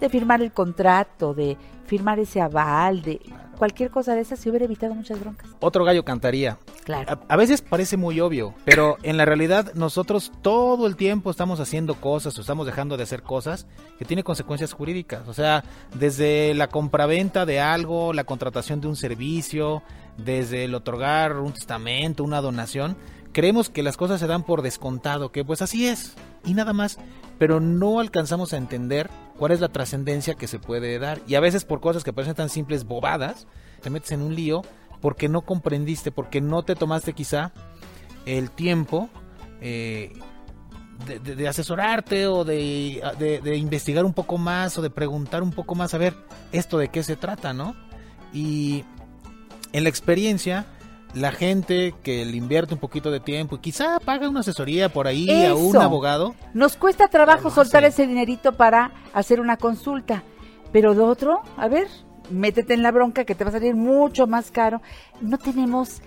[0.00, 1.56] de firmar el contrato, de
[1.86, 3.20] firmar ese aval, de
[3.58, 5.50] cualquier cosa de esas, se hubiera evitado muchas broncas.
[5.60, 6.58] Otro gallo cantaría.
[6.84, 7.20] Claro.
[7.28, 11.58] A, a veces parece muy obvio, pero en la realidad nosotros todo el tiempo estamos
[11.58, 13.66] haciendo cosas o estamos dejando de hacer cosas
[13.98, 15.26] que tienen consecuencias jurídicas.
[15.26, 19.82] O sea, desde la compraventa de algo, la contratación de un servicio,
[20.16, 22.96] desde el otorgar un testamento, una donación,
[23.38, 26.98] creemos que las cosas se dan por descontado, que pues así es, y nada más,
[27.38, 31.20] pero no alcanzamos a entender cuál es la trascendencia que se puede dar.
[31.28, 33.46] Y a veces por cosas que parecen tan simples, bobadas,
[33.80, 34.62] te metes en un lío
[35.00, 37.52] porque no comprendiste, porque no te tomaste quizá
[38.26, 39.08] el tiempo
[39.60, 40.14] eh,
[41.06, 45.94] de, asesorarte o de- de investigar un poco más o de preguntar un poco más
[45.94, 46.16] a ver
[46.50, 47.76] esto de qué se trata, ¿no?
[48.32, 48.82] Y
[49.72, 50.66] en la experiencia,
[51.14, 55.06] la gente que le invierte un poquito de tiempo y quizá paga una asesoría por
[55.06, 60.22] ahí a un abogado, Nos cuesta trabajo soltar ese dinerito para hacer una consulta,
[60.72, 61.88] pero lo otro, a ver,
[62.30, 64.82] métete en la bronca que te va a salir mucho más caro.
[65.20, 66.02] No tenemos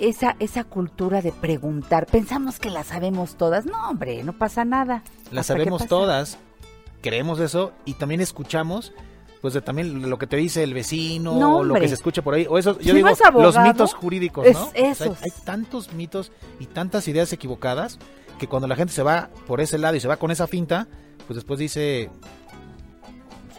[0.00, 2.06] esa esa cultura de preguntar.
[2.06, 3.66] Pensamos que la sabemos todas.
[3.66, 5.02] No, hombre, no pasa nada.
[5.30, 6.38] la ¿Hasta qué sabemos todas,
[7.00, 8.92] creemos eso y también escuchamos
[9.44, 12.22] pues de también lo que te dice el vecino No, o lo que se escucha
[12.22, 14.68] por ahí o eso yo digo es abogado, los mitos jurídicos, es ¿no?
[14.68, 15.22] O sea, hay- esos.
[15.22, 17.98] hay, tantos mitos y tantas ideas equivocadas
[18.38, 20.88] que cuando la gente se va por ese lado y se va con esa finta,
[21.26, 22.08] pues después dice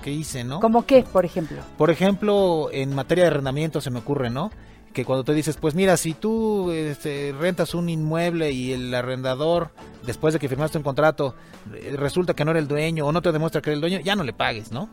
[0.01, 0.59] ¿qué hice, no?
[0.59, 1.61] ¿Cómo qué, por ejemplo?
[1.77, 4.49] Por ejemplo, en materia de arrendamiento se me ocurre, ¿no?
[4.91, 9.69] Que cuando tú dices, pues mira, si tú este, rentas un inmueble y el arrendador,
[10.03, 11.35] después de que firmaste un contrato,
[11.75, 13.99] eh, resulta que no era el dueño o no te demuestra que era el dueño,
[13.99, 14.89] ya no le pagues, ¿no?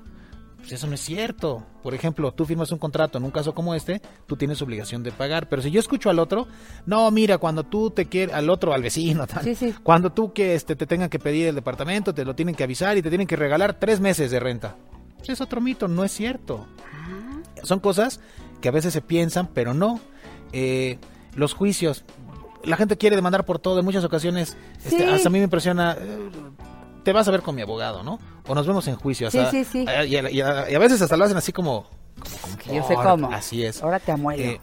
[0.63, 1.65] Pues eso no es cierto.
[1.83, 5.11] Por ejemplo, tú firmas un contrato en un caso como este, tú tienes obligación de
[5.13, 5.49] pagar.
[5.49, 6.47] Pero si yo escucho al otro,
[6.87, 9.75] no, mira, cuando tú te quieres, al otro, al vecino, tal, Sí, sí.
[9.83, 12.97] cuando tú que este, te tengan que pedir el departamento, te lo tienen que avisar
[12.97, 14.77] y te tienen que regalar tres meses de renta.
[15.19, 16.67] Pues es otro mito, no es cierto.
[17.65, 18.21] Son cosas
[18.61, 20.01] que a veces se piensan, pero no.
[20.53, 20.99] Eh,
[21.35, 22.05] los juicios,
[22.65, 23.79] la gente quiere demandar por todo.
[23.81, 25.97] En muchas ocasiones, este, hasta a mí me impresiona.
[25.99, 26.29] eh,
[27.03, 28.19] te vas a ver con mi abogado, ¿no?
[28.47, 29.29] O nos vemos en juicio.
[29.29, 29.85] o Sí, sea, sí, sí.
[29.89, 31.87] eh, Y, a, y a- y a veces hasta lo hacen así como.
[32.73, 33.31] yo sé cómo.
[33.33, 33.83] Así es.
[33.83, 34.43] Ahora te amuelo.
[34.43, 34.61] Eh,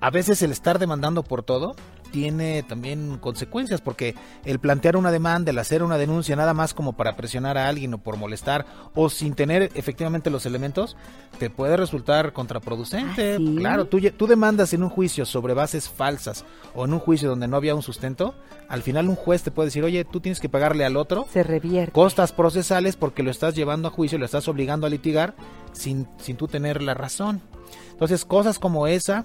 [0.00, 1.74] a veces el estar demandando por todo
[2.14, 6.92] tiene también consecuencias porque el plantear una demanda, el hacer una denuncia nada más como
[6.92, 10.96] para presionar a alguien o por molestar o sin tener efectivamente los elementos
[11.40, 13.34] te puede resultar contraproducente.
[13.34, 13.56] ¿Ah, sí?
[13.56, 17.48] Claro, tú, tú demandas en un juicio sobre bases falsas o en un juicio donde
[17.48, 18.36] no había un sustento,
[18.68, 21.42] al final un juez te puede decir, oye, tú tienes que pagarle al otro Se
[21.42, 21.90] revierte.
[21.90, 25.34] costas procesales porque lo estás llevando a juicio, lo estás obligando a litigar
[25.72, 27.42] sin, sin tú tener la razón.
[27.90, 29.24] Entonces, cosas como esa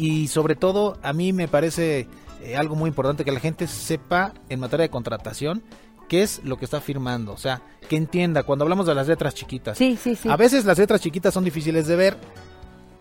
[0.00, 2.08] y sobre todo a mí me parece
[2.42, 5.62] eh, algo muy importante que la gente sepa en materia de contratación
[6.08, 9.34] qué es lo que está firmando, o sea, que entienda cuando hablamos de las letras
[9.34, 9.76] chiquitas.
[9.76, 10.30] Sí, sí, sí.
[10.30, 12.16] A veces las letras chiquitas son difíciles de ver,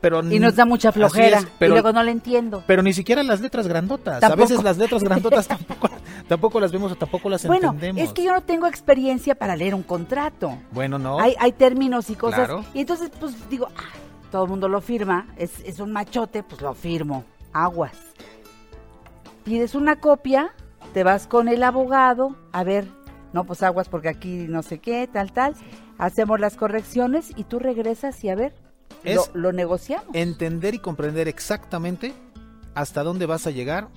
[0.01, 1.39] pero y nos da mucha flojera.
[1.39, 2.63] es, pero y luego no le entiendo.
[2.67, 4.19] pero ni siquiera las letras grandotas.
[4.19, 4.43] Tampoco.
[4.43, 5.89] A veces las letras grandotas tampoco,
[6.27, 8.09] tampoco las vemos o tampoco las Bueno, entendemos.
[8.09, 10.57] es que yo no tengo experiencia para leer un contrato.
[10.71, 11.17] Bueno, no.
[11.17, 12.39] Hay, hay términos y cosas.
[12.47, 12.65] Claro.
[12.73, 16.61] Y entonces, pues digo, ah, todo el mundo lo firma, es, es un machote, pues
[16.61, 17.23] lo firmo.
[17.53, 17.93] Aguas.
[19.43, 20.51] pides una copia,
[20.93, 22.87] te vas con el abogado, a ver,
[23.33, 25.55] no, pues aguas porque aquí no sé qué, tal, tal,
[25.97, 28.53] hacemos las correcciones y tú regresas y a ver,
[29.03, 30.07] lo, Es- lo negociamos.
[30.13, 32.13] entender y comprender exactamente
[32.75, 33.87] hasta dónde vas a llegar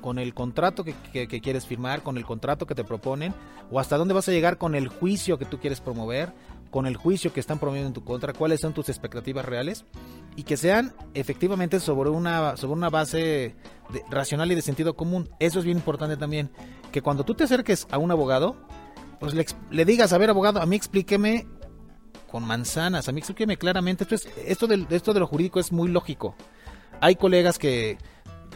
[0.00, 3.34] con el contrato que, que- que quieres firmar, con el contrato que te proponen,
[3.70, 6.32] o hasta dónde vas a llegar con el juicio que tú quieres promover,
[6.72, 9.84] con el juicio que están promoviendo en tu contra, cuáles son tus expectativas reales,
[10.36, 13.54] y que sean efectivamente sobre una, sobre una base
[14.10, 15.28] racional y de sentido común.
[15.38, 16.50] Eso es bien importante también,
[16.90, 18.56] que cuando tú te acerques a un abogado,
[19.20, 19.34] pues
[19.70, 21.46] le, digas, a ver abogado, a mí explíqueme
[22.30, 23.06] con manzanas.
[23.06, 24.06] A mí explíqueme claramente.
[24.46, 26.34] Esto, esto de lo jurídico es muy lógico.
[27.00, 27.98] Hay colegas que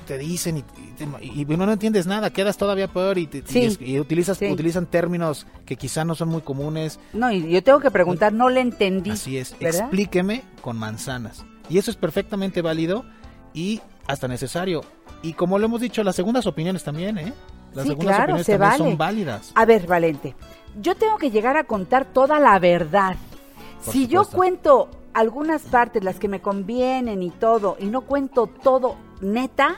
[0.07, 3.39] te dicen y, y, te- y no, no entiendes nada, quedas todavía peor y, te-
[3.39, 4.47] y Sí, es- y utilizas, sí.
[4.51, 6.99] utilizan términos que quizá no son muy comunes.
[7.13, 9.11] No, y yo tengo que preguntar, no le entendí.
[9.11, 9.81] Así es, ¿verdad?
[9.83, 11.45] explíqueme con manzanas.
[11.69, 13.05] Y eso es perfectamente válido
[13.53, 14.83] y hasta necesario.
[15.23, 17.33] Y como lo hemos dicho, las segundas opiniones también, ¿eh?
[17.75, 18.85] Las Sí, segundas claro, opiniones se también vale.
[18.85, 19.53] son válidas.
[19.55, 20.35] A ver, Valente,
[20.81, 23.17] yo tengo que llegar a contar toda la verdad.
[23.85, 28.47] Por si yo cuento algunas partes, las que me convienen y todo, y no cuento
[28.63, 29.77] todo neta,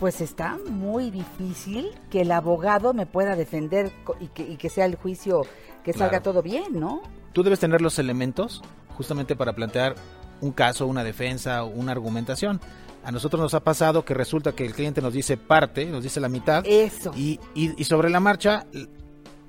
[0.00, 4.84] pues está muy difícil que el abogado me pueda defender y que, y que sea
[4.86, 5.42] el juicio
[5.82, 6.22] que salga Claro.
[6.24, 7.02] todo bien, ¿no?
[7.32, 8.62] tú debes tener los elementos
[8.96, 9.94] justamente para plantear
[10.40, 12.60] un caso, una defensa, una argumentación.
[13.04, 16.20] A nosotros nos ha pasado que resulta que el cliente nos dice parte, nos dice
[16.20, 17.12] la mitad, Eso.
[17.16, 18.66] y, y- y sobre la marcha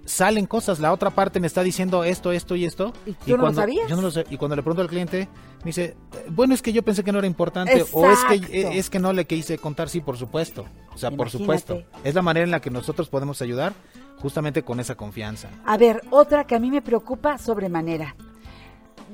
[0.05, 0.79] salen cosas.
[0.79, 2.93] La otra parte me está diciendo esto, esto y esto.
[3.05, 3.89] ¿Y tú no lo sabías?
[3.89, 4.25] Yo no lo sé.
[4.29, 5.27] Y cuando le pregunto al cliente,
[5.59, 7.83] me dice, "Eh, bueno, es que yo pensé que no era importante.
[7.91, 9.89] O es que, eh, es que no le quise contar.
[9.89, 10.65] Sí, por supuesto.
[10.93, 11.83] O sea, por supuesto.
[12.03, 13.73] Es la manera en la que nosotros podemos ayudar
[14.21, 15.49] justamente con esa confianza.
[15.65, 18.15] A ver, otra que a mí me preocupa sobremanera.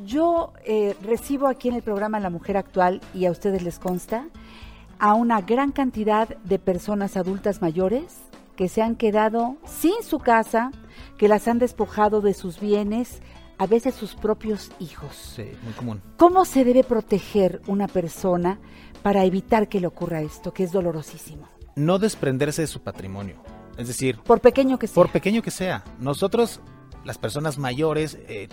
[0.06, 4.26] Yo eh, recibo aquí en el programa La Mujer Actual, y a ustedes les consta,
[5.00, 8.06] a una gran cantidad de personas adultas mayores
[8.62, 10.70] que se han quedado sin su casa,
[11.18, 13.24] que las han despojado de sus bienes,
[13.58, 15.16] a veces sus propios hijos.
[15.36, 16.00] Sí, muy común.
[16.18, 18.60] ¿Cómo se debe proteger una persona
[19.02, 21.50] para evitar que le ocurra esto, que es dolorosísimo?
[21.76, 23.38] No desprenderse de su patrimonio.
[23.80, 24.94] Es decir, Por pequeño que sea.
[24.94, 26.62] por pequeño que sea, nosotros,
[27.04, 28.48] las personas mayores, eh,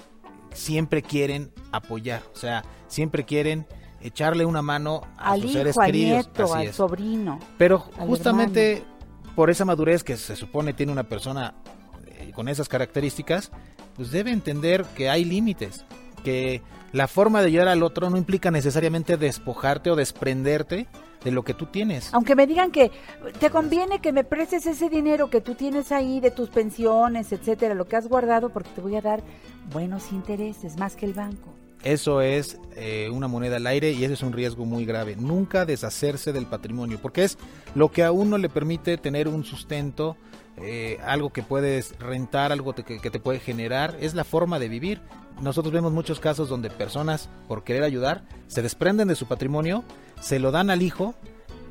[0.55, 3.66] siempre quieren apoyar, o sea, siempre quieren
[4.01, 6.25] echarle una mano a al sus hijo, seres al queridos.
[6.29, 6.77] nieto, al es.
[6.77, 7.38] sobrino.
[7.59, 8.85] Pero justamente
[9.38, 11.55] por esa madurez que se supone tiene una persona
[12.09, 13.53] eh, con esas características,
[13.94, 15.85] pues debe entender que hay límites,
[16.24, 16.61] que
[16.92, 20.88] la forma de ayudar al otro no implica necesariamente despojarte o desprenderte
[21.22, 22.12] de lo que tú tienes.
[22.14, 22.90] Aunque me digan que
[23.38, 27.77] te conviene que me prestes ese dinero que tú tienes ahí de tus pensiones, etcétera,
[27.77, 29.22] lo que has guardado, porque te voy a dar
[29.72, 31.58] buenos intereses, más que el banco.
[31.84, 35.16] Eso es eh, una moneda al aire y ese es un riesgo muy grave.
[35.16, 37.38] Nunca deshacerse del patrimonio, porque es
[37.74, 40.16] lo que a uno le permite tener un sustento,
[40.56, 44.68] eh, algo que puedes rentar, algo que, que te puede generar, es la forma de
[44.68, 45.00] vivir.
[45.40, 49.84] Nosotros vemos muchos casos donde personas, por querer ayudar, se desprenden de su patrimonio,
[50.20, 51.14] se lo dan al hijo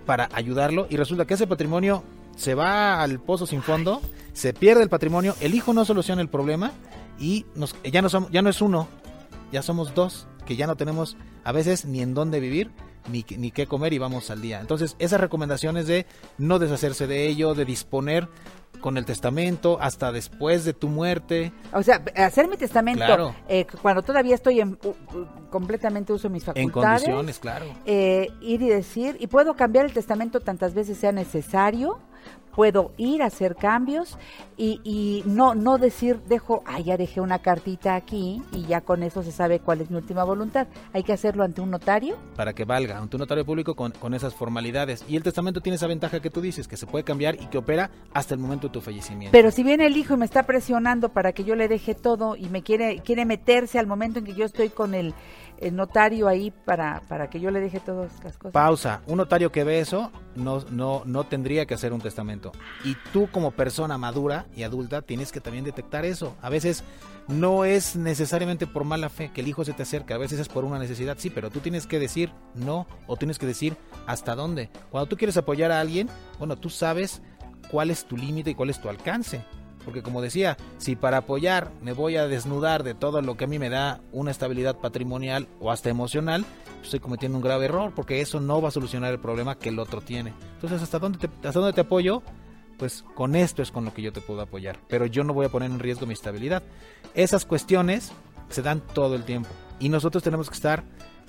[0.06, 2.04] para ayudarlo y resulta que ese patrimonio
[2.38, 6.30] se va al pozo sin fondo, se pierde el patrimonio, el hijo no soluciona el
[6.30, 6.72] problema
[7.20, 8.88] y nos, ya, no somos, ya no es uno,
[9.52, 12.72] ya somos dos, que ya no tenemos a veces ni en dónde vivir,
[13.12, 14.60] ni, qué- ni qué comer y vamos al día.
[14.60, 16.06] Entonces, esas recomendaciones de
[16.38, 18.28] no deshacerse de ello, de disponer
[18.82, 21.52] con el testamento hasta después de tu muerte.
[21.74, 23.34] O sea, hacer mi testamento Claro.
[23.48, 27.02] eh, cuando todavía estoy en u- u- completamente uso mis En facultades.
[27.04, 27.66] condiciones, claro.
[27.86, 31.98] eh, ir y decir, y puedo cambiar el testamento tantas veces sea necesario,
[32.58, 34.18] puedo ir a hacer cambios
[34.58, 39.04] y, y no, no decir, dejo, ah, ya dejé una cartita aquí y ya con
[39.04, 40.66] eso se sabe cuál es mi última voluntad.
[40.92, 42.18] Hay que hacerlo ante un notario.
[42.36, 45.06] para que valga ante un notario público con, con esas formalidades.
[45.08, 47.60] Y el testamento tiene esa ventaja que tú dices, que se puede cambiar y que
[47.60, 49.34] opera hasta el momento de tu fallecimiento.
[49.34, 52.36] Pero si viene el hijo y me está presionando para que yo le deje todo
[52.36, 55.14] y me quiere, quiere meterse al momento en que yo estoy con el,
[55.60, 58.54] el notario ahí para, para que yo le deje todas las cosas.
[58.54, 59.02] Pausa.
[59.06, 62.47] Un notario que ve eso no, no, no tendría que hacer un testamento.
[62.84, 66.36] Y tú como persona madura y adulta tienes que también detectar eso.
[66.42, 66.84] A veces
[67.28, 70.48] no es necesariamente por mala fe que el hijo se te acerca, a veces es
[70.48, 74.36] por una necesidad, sí, pero tú tienes que decir no o tienes que decir hasta
[74.36, 74.70] dónde.
[74.90, 77.22] Cuando tú quieres apoyar a alguien, bueno, tú sabes
[77.70, 79.44] cuál es tu límite y cuál es tu alcance.
[79.84, 83.48] Porque como decía, si para apoyar me voy a desnudar de todo lo que a
[83.48, 86.46] mí me da una estabilidad patrimonial o hasta emocional,
[86.88, 89.80] estoy cometiendo un grave error porque eso no va a solucionar el problema que el
[89.80, 90.34] otro tiene.
[90.56, 92.24] Entonces, ¿hasta dónde te, hasta dónde te apoyo?
[92.78, 95.48] Pues con esto es con lo que yo te puedo apoyar, pero yo no voy
[95.48, 96.64] a poner en riesgo mi estabilidad.
[97.16, 98.12] Esas cuestiones
[98.50, 100.84] se dan todo el tiempo y nosotros tenemos que estar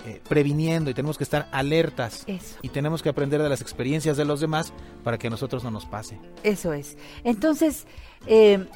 [0.07, 2.23] eh, previniendo y tenemos que estar alertas.
[2.27, 2.57] Eso.
[2.63, 5.71] Y tenemos que aprender de las experiencias de los demás para que a nosotros no
[5.71, 6.21] nos pase.
[6.45, 6.97] Eso es.
[7.25, 7.87] Entonces,
[8.27, 8.67] eh,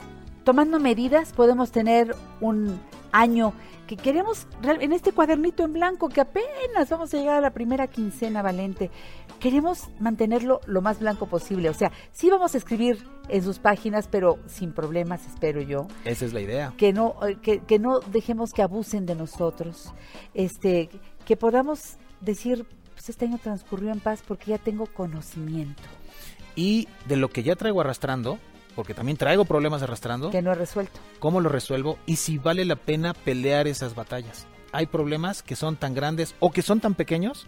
[0.45, 2.81] tomando medidas, podemos tener un
[3.13, 3.53] año
[3.87, 7.87] que queremos, en este cuadernito en blanco, que apenas vamos a llegar a la primera
[7.87, 8.91] quincena, Valente,
[9.39, 11.69] queremos mantenerlo lo más blanco posible.
[11.69, 15.87] O sea, sí vamos a escribir en sus páginas, pero sin problemas, espero yo.
[16.05, 16.73] Esa es la idea.
[16.77, 19.93] que no eh, que, que no dejemos que abusen de nosotros
[20.35, 20.89] este
[21.25, 25.83] que podamos decir pues este año transcurrió en paz porque ya tengo conocimiento
[26.57, 28.39] Y de lo que ya traigo arrastrando,
[28.75, 32.65] porque también traigo problemas arrastrando, que no he resuelto cómo lo resuelvo y si vale
[32.65, 34.47] la pena pelear esas batallas.
[34.73, 37.47] Hay problemas que son tan grandes o que son tan pequeños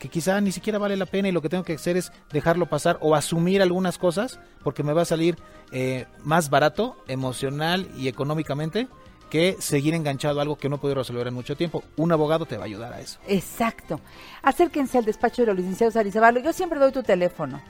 [0.00, 2.66] que quizá ni siquiera vale la pena y lo que tengo que hacer es dejarlo
[2.66, 5.36] pasar o asumir algunas cosas porque me va a salir
[5.70, 8.88] eh, más barato emocional y económicamente
[9.28, 11.84] que seguir enganchado a algo que no puedo resolver en mucho tiempo.
[11.96, 13.20] Un abogado te va a ayudar a eso.
[13.28, 14.00] exacto
[14.42, 17.60] acérquense al despacho de los licenciados Arizabalo yo siempre doy tu teléfono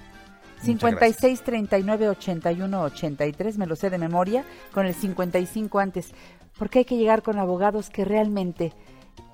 [0.62, 6.12] 56 39 81 83 me lo sé de memoria con el 55 antes.
[6.58, 8.72] Porque hay que llegar con abogados que realmente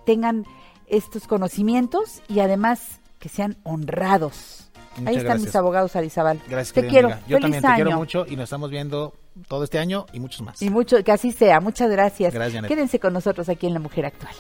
[0.05, 0.45] tengan
[0.87, 5.47] estos conocimientos y además que sean honrados ahí Muchas están gracias.
[5.49, 6.41] mis abogados Arizabal.
[6.49, 7.09] Gracias, te quiero.
[7.09, 7.21] amiga.
[7.27, 7.77] Yo Feliz también te año.
[7.85, 9.15] quiero mucho y nos estamos viendo
[9.49, 10.63] todo este año y muchos más.
[10.63, 11.61] y mucho que así sea.
[11.61, 14.33] Muchas gracias, Gracias, quédense con nosotros aquí en la mujer actual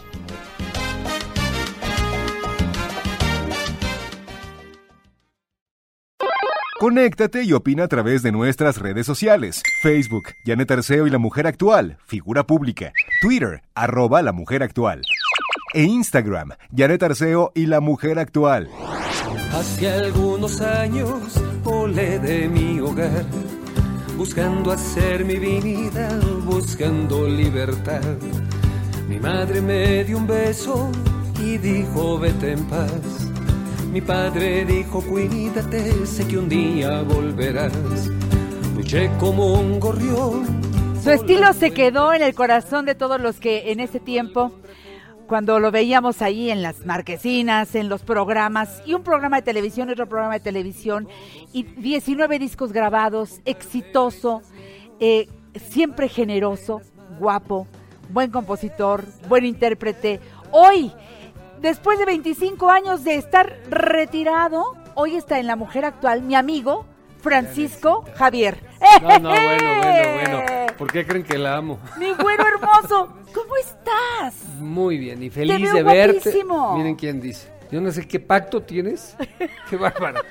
[6.86, 9.60] Conéctate y opina a través de nuestras redes sociales.
[9.82, 12.92] Facebook, Janet Arceo y la Mujer Actual, figura pública.
[13.20, 15.02] Twitter, arroba la Mujer Actual.
[15.74, 18.70] E Instagram, Janet Arceo y la Mujer Actual.
[19.52, 23.24] Hace algunos años volé de mi hogar,
[24.16, 28.16] buscando hacer mi vida, buscando libertad.
[29.08, 30.92] Mi madre me dio un beso
[31.40, 33.26] y dijo vete en paz.
[33.96, 37.72] Mi padre dijo cuídate, sé que un día volverás.
[38.74, 40.44] Luché como un gorrión.
[41.02, 44.52] Su estilo se quedó en el corazón de todos los que en ese tiempo,
[45.26, 49.88] cuando lo veíamos ahí en las marquesinas, en los programas, y un programa de televisión,
[49.88, 51.08] otro programa de televisión,
[51.54, 54.42] y 19 discos grabados, exitoso,
[55.00, 56.82] eh, siempre generoso,
[57.18, 57.66] guapo,
[58.10, 60.20] buen compositor, buen intérprete.
[60.52, 60.92] Hoy,
[61.60, 66.86] después de 25 años de estar retirado, hoy está en La Mujer Actual mi amigo
[67.20, 68.58] Francisco Javier.
[69.02, 70.66] No, no, bueno, bueno, bueno.
[70.78, 71.78] ¿Por qué creen que la amo?
[71.98, 74.34] Mi güero hermoso, ¿cómo estás?
[74.58, 76.20] Muy bien y feliz veo de verte.
[76.20, 76.76] guapísimo.
[76.76, 77.50] Miren quién dice.
[77.70, 79.16] Yo no sé qué pacto tienes.
[79.68, 80.22] Qué bárbara.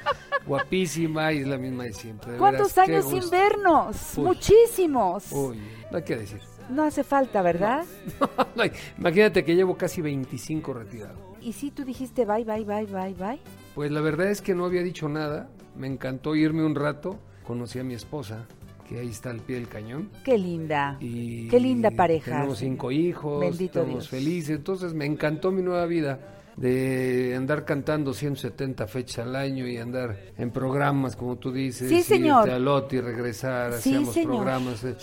[0.45, 2.31] Guapísima y es la misma de siempre.
[2.33, 3.97] de ¿Cuántos veras, años sin vernos?
[4.17, 4.23] Uy.
[4.23, 5.31] Muchísimos.
[5.31, 5.59] Uy,
[5.91, 6.39] no hay que decir.
[6.69, 7.85] No hace falta, ¿verdad?
[8.55, 8.63] No
[8.97, 11.35] Imagínate que llevo casi 25 retirado.
[11.41, 13.39] Y si tú dijiste bye, bye, bye, bye, bye.
[13.75, 15.49] Pues la verdad es que no había dicho nada.
[15.77, 17.19] Me encantó irme un rato.
[17.43, 18.47] Conocí a mi esposa,
[18.89, 20.09] que ahí está al pie del cañón.
[20.23, 20.97] Qué linda.
[20.99, 22.31] Y Qué linda pareja.
[22.31, 24.09] Tenemos cinco hijos, Bendito estamos Dios.
[24.09, 24.55] felices.
[24.55, 26.19] Entonces me encantó mi nueva vida
[26.57, 31.89] de andar cantando 170 fechas al año y andar en programas, como tú dices.
[31.89, 32.45] Sí, señor.
[32.47, 34.35] irte a Loti, regresar, Sí, hacíamos señor.
[34.37, 34.95] programas eh,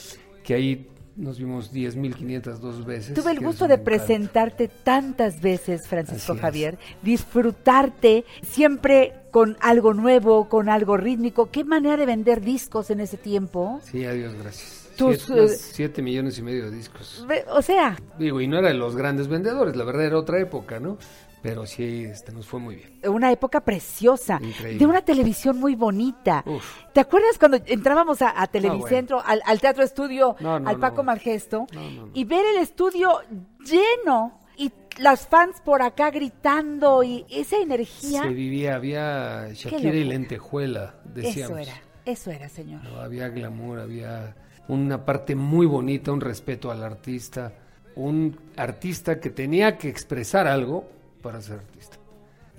[0.42, 3.14] que ahí nos vimos 10.502 veces.
[3.14, 6.42] Tuve el gusto de presentarte tantas veces, Francisco Así es.
[6.42, 11.50] Javier, disfrutarte siempre con algo nuevo, con algo rítmico.
[11.50, 13.80] Qué manera de vender discos en ese tiempo.
[13.84, 14.90] Sí, adiós, gracias.
[14.96, 17.26] Tus, siete, eh, siete millones y medio de discos.
[17.50, 20.80] O sea, Digo, y no era de los grandes vendedores, la verdad era otra época,
[20.80, 20.98] ¿no?
[21.43, 23.01] Pero sí, este, nos fue muy bien.
[23.12, 24.78] una época preciosa, Increíble.
[24.78, 26.45] de una televisión muy bonita.
[26.47, 26.64] Uf.
[26.93, 31.03] ¿Te acuerdas cuando entrábamos a, a Televicentro, al, al Teatro Estudio, No, no, al Paco.
[31.03, 32.11] Malgesto, No, no, no.
[32.14, 33.18] y ver el estudio
[33.64, 38.22] lleno y las fans por acá gritando y esa energía?
[38.22, 41.59] Se vivía, había Shakira y lentejuela, decíamos.
[41.59, 42.80] Eso era, eso era, señor.
[43.01, 44.36] Había glamour, había
[44.68, 47.53] una parte muy bonita, un respeto al artista,
[47.97, 50.88] un artista que tenía que expresar algo
[51.23, 51.97] para ser artista.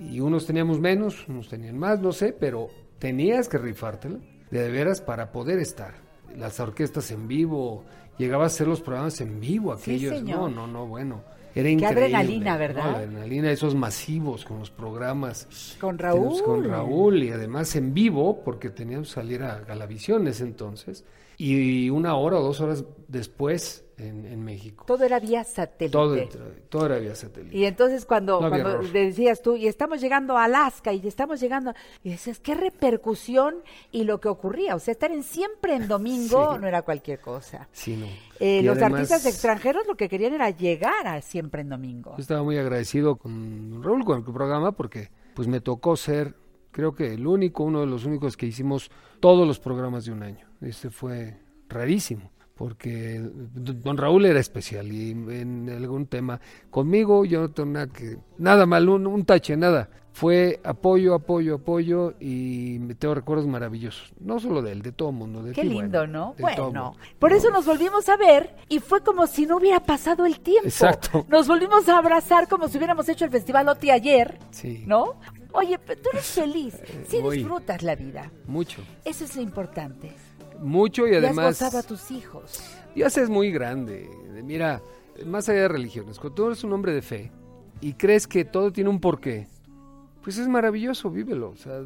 [0.00, 4.18] Y unos teníamos menos, unos tenían más, no sé, pero tenías que rifártela
[4.50, 5.94] de veras para poder estar.
[6.36, 7.84] Las orquestas en vivo,
[8.18, 11.22] llegabas a hacer los programas en vivo, aquellos, no, no, no, bueno.
[11.54, 11.86] Era Qué increíble.
[12.06, 12.56] adrenalina.
[12.56, 12.96] ¿verdad?
[12.96, 15.76] Adrenalina, esos masivos con los programas.
[15.80, 16.42] Con Teníamos Raúl.
[16.42, 21.04] Con Raúl y además en vivo, porque teníamos que salir a Galavisión en ese entonces.
[21.38, 24.84] Y una hora o dos horas después en, en México.
[24.86, 25.90] Todo era vía satélite.
[25.92, 26.16] Todo,
[26.68, 27.56] todo era vía satélite.
[27.56, 31.72] Y entonces cuando, No cuando decías tú, y estamos llegando a Alaska, y estamos llegando,
[32.02, 33.56] y decías, qué repercusión
[33.92, 34.74] y lo que ocurría.
[34.74, 36.60] O sea, estar en siempre en domingo Sí.
[36.60, 37.68] no era cualquier cosa.
[37.72, 38.06] Sí, no.
[38.40, 42.12] Eh, los además- artistas extranjeros lo que querían era llegar a siempre en domingo.
[42.16, 46.34] Yo estaba muy agradecido con Raúl, con el programa, porque pues me tocó ser,
[46.70, 48.90] creo que el único, uno de los únicos que hicimos
[49.20, 50.46] todos los programas de un año.
[50.60, 51.36] Este fue
[51.68, 56.40] rarísimo, porque don Raúl era especial y en algún tema
[56.70, 59.88] conmigo yo no tengo nada que, nada mal, un, un tache, nada.
[60.12, 64.12] Fue apoyo, apoyo, apoyo y me tengo recuerdos maravillosos.
[64.20, 65.42] No solo de él, de todo el mundo.
[65.42, 66.34] De Qué ti, lindo, bueno, ¿no?
[66.38, 70.38] Bueno, por eso nos volvimos a ver y fue como si no hubiera pasado el
[70.38, 70.68] tiempo.
[70.68, 71.26] Exacto.
[71.28, 75.16] Nos volvimos a abrazar como si hubiéramos hecho el Festival OTI ayer, Sí, ¿no?
[75.50, 76.74] Oye, pero tú eres feliz,
[77.08, 78.30] sí disfrutas la vida.
[78.46, 78.82] mucho.
[79.04, 80.12] Eso es lo importante.
[80.60, 81.60] Mucho y además...
[81.62, 82.62] a tus hijos.
[82.94, 84.08] Se es muy grande.
[84.42, 84.82] Mira,
[85.26, 87.32] más allá de religiones, cuando tú eres un hombre de fe
[87.80, 89.46] y crees que todo tiene un porqué,
[90.22, 91.50] pues es maravilloso, vívelo.
[91.50, 91.82] O sea,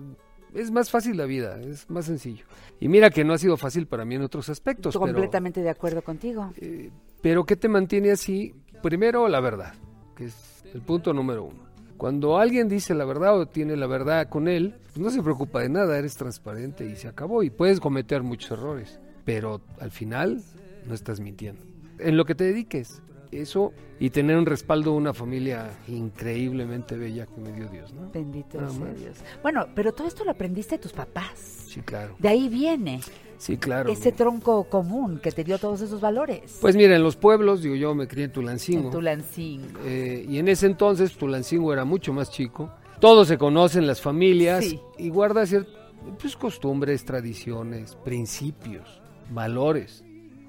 [0.55, 2.45] es más fácil la vida, es más sencillo.
[2.81, 5.71] Y mira que no ha sido fácil para mí en otros aspectos, pero, Completamente de
[5.71, 6.53] acuerdo contigo.
[6.57, 6.91] eh,
[7.21, 8.55] pero ¿qué te mantiene así?
[8.83, 9.75] Primero, la verdad,
[10.17, 11.68] que es el punto número uno.
[11.99, 15.61] Cuando alguien dice la verdad o tiene la verdad con él, pues no se preocupa
[15.61, 17.43] de nada, eres transparente y se acabó.
[17.43, 20.41] Y puedes cometer muchos errores, pero al final
[20.87, 21.61] no estás mintiendo.
[21.99, 23.03] En lo que te dediques,
[23.33, 28.11] eso y tener un respaldo de una familia increíblemente bella que me dio Dios, ¿no?
[28.11, 28.99] Bendito Nada sea más.
[29.01, 29.17] Dios.
[29.43, 31.65] Bueno, pero todo esto lo aprendiste de tus papás.
[31.69, 32.17] Sí, claro.
[32.19, 33.01] De ahí viene
[33.39, 33.91] Sí, claro.
[33.91, 36.59] ese tronco común que te dio todos esos valores.
[36.61, 38.87] Pues mira, en los pueblos, digo yo, me crié en Tulancingo.
[38.87, 39.79] en Tulancingo.
[39.85, 42.71] Eh, y en ese entonces Tulancingo era mucho más chico.
[43.01, 44.81] Todos se conocen, las familias, Sí.
[44.99, 45.73] y guarda ciertas
[46.21, 49.01] pues, costumbres, tradiciones, principios,
[49.31, 50.03] valores.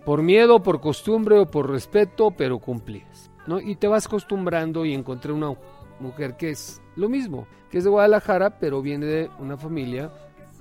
[0.06, 3.30] Por miedo, por costumbre o por respeto, pero cumplías.
[3.48, 3.60] ¿no?
[3.60, 5.54] Y te vas acostumbrando y encontré una
[6.00, 10.12] mujer que es lo mismo, que es de Guadalajara, pero viene de una familia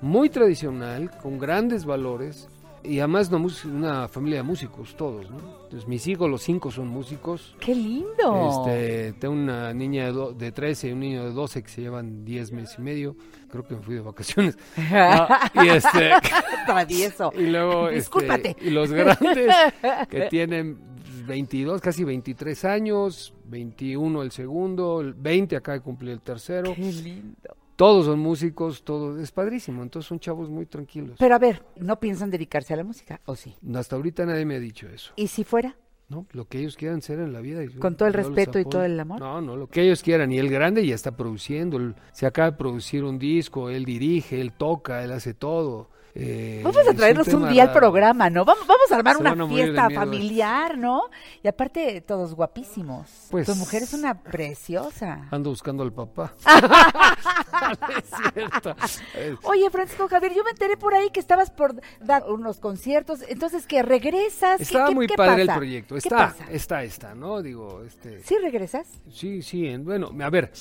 [0.01, 2.49] muy tradicional, con grandes valores,
[2.85, 5.37] y además una, una familia de músicos, todos, ¿no?
[5.65, 7.55] Entonces mis hijos, los cinco son músicos.
[7.61, 8.65] ¡Qué lindo!
[8.67, 11.81] Este, tengo una niña de, do- de 13 y un niño de 12 que se
[11.83, 13.17] llevan 10 meses y medio.
[13.51, 14.57] Creo que me fui de vacaciones.
[14.91, 16.11] Ah, y este
[16.67, 17.33] Travieso.
[17.37, 18.57] y luego este, Discúlpate.
[18.61, 19.55] y los grandes
[20.09, 20.79] que tienen
[21.27, 26.73] 22, casi 23 años, 21 el segundo, el 20 acaba de cumplir el tercero.
[26.75, 27.57] ¡Qué lindo!
[27.79, 31.15] Todos son músicos, todos es padrísimo, entonces son chavos muy tranquilos.
[31.17, 33.21] Pero a ver, ¿no piensan dedicarse a la música?
[33.25, 33.55] ¿O sí?
[33.73, 35.13] Hasta ahorita nadie me ha dicho eso.
[35.15, 35.77] ¿Y si fuera?
[36.09, 36.27] ¿no?
[36.33, 37.63] Lo que ellos quieran ser en la vida.
[37.63, 39.21] yo- Con todo el respeto y todo el amor.
[39.21, 40.33] No, no, lo que ellos quieran.
[40.33, 41.77] Y el grande ya está produciendo.
[41.77, 45.89] el- se acaba de producir un disco, él dirige, él toca, él hace todo.
[46.15, 48.45] Eh, Vamos a traernos un tema día al programa, ¿no?
[48.45, 51.03] Vamos, vamos a armar una fiesta familiar, ¿no?
[51.43, 53.29] Y aparte, todos guapísimos.
[53.31, 55.29] Pues- tu mujer es una preciosa.
[55.31, 56.35] Ando buscando al papá.
[57.99, 58.75] es cierto.
[59.15, 63.21] Eh, Oye, Francisco Javier, yo me enteré por ahí que estabas por dar unos conciertos,
[63.29, 64.59] entonces que regresas.
[64.59, 65.53] ¿Qué- Estaba qué- muy qué padre pasa?
[65.53, 65.95] el proyecto.
[65.95, 67.43] ¿Qué Está, está, está, ¿no?
[67.43, 68.23] Digo, este.
[68.23, 68.89] ¿Sí regresas?
[69.11, 70.53] Sí, sí, en- bueno, a ver,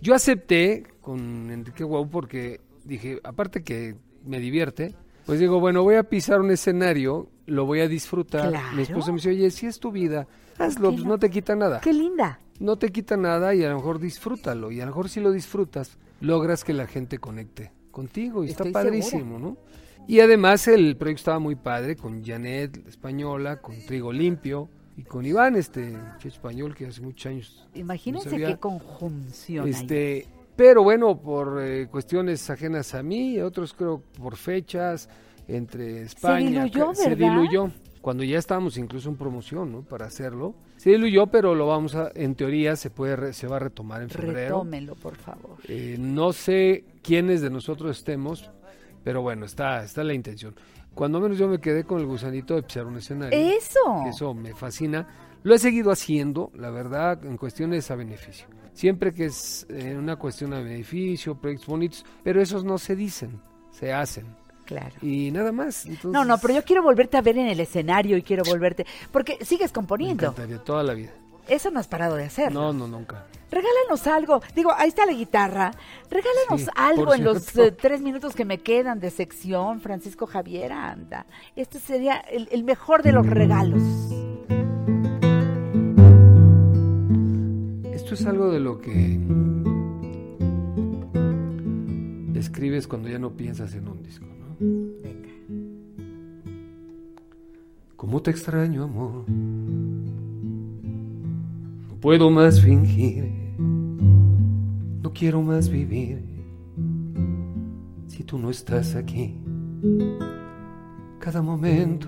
[0.00, 4.94] yo acepté con Enrique Guau porque dije, aparte que me divierte,
[5.26, 8.50] pues digo, bueno, voy a pisar un escenario, lo voy a disfrutar.
[8.50, 8.76] Claro.
[8.76, 10.26] Mi esposa me dice, oye, si es tu vida,
[10.58, 11.80] hazlo, pues no- te quita nada.
[11.80, 12.40] Qué linda.
[12.60, 14.70] No te quita nada y a lo mejor disfrútalo.
[14.70, 18.68] Y a lo mejor si lo disfrutas, logras que la gente conecte contigo y Estoy
[18.68, 19.38] está padrísimo, segura.
[19.38, 19.56] ¿no?
[20.06, 25.02] Y además el proyecto estaba muy padre con Janet, la española, con Trigo Limpio y
[25.02, 29.70] con Iván, este español que hace muchos años Imagínense no qué conjunción hay.
[30.56, 35.08] Pero bueno, por eh, cuestiones ajenas a mí, otros creo por fechas
[35.48, 37.30] entre España, diluyó, ca- se ¿verdad?
[37.40, 37.70] diluyó.
[38.00, 39.80] Cuando ya estábamos incluso en promoción, ¿no?
[39.82, 40.54] Para hacerlo.
[40.76, 44.02] Se diluyó, pero lo vamos a, en teoría se puede, re- se va a retomar
[44.02, 44.56] en febrero.
[44.56, 45.56] Retómelo, por favor.
[45.68, 48.50] Eh, no sé quiénes de nosotros estemos,
[49.02, 50.54] pero bueno, está, está la intención.
[50.94, 53.38] Cuando menos yo me quedé con el gusanito de pisar un escenario.
[53.56, 54.04] Eso.
[54.06, 55.08] Eso me fascina.
[55.44, 58.46] Lo he seguido haciendo, la verdad, en cuestiones a beneficio.
[58.72, 63.40] Siempre que es eh, una cuestión a beneficio, proyectos bonitos, pero esos no se dicen,
[63.70, 64.26] se hacen.
[64.64, 64.94] Claro.
[65.02, 65.84] Y nada más.
[65.84, 68.86] No, entonces, no, pero yo quiero volverte a ver en el escenario y quiero volverte.
[69.12, 70.24] Porque sigues Me componiendo.
[70.24, 71.12] encantaría toda la vida.
[71.46, 72.50] Eso no has parado de hacer.
[72.50, 73.26] No, no, nunca.
[73.50, 74.40] Regálanos algo.
[74.56, 75.72] Digo, ahí está la guitarra.
[76.10, 79.80] Regálanos Sí, algo en los eh, tres minutos que me quedan de sección.
[79.82, 81.26] Francisco Javier, anda.
[81.54, 83.82] Este sería el, el mejor de los regalos.
[88.14, 89.18] Es algo de lo que
[92.36, 94.56] escribes cuando ya no piensas en un disco, ¿no?
[97.96, 99.24] ¿Cómo te extraño, amor?
[102.00, 106.22] puedo más fingir, no quiero más vivir
[108.06, 109.34] si tú no estás aquí.
[111.18, 112.06] Cada momento,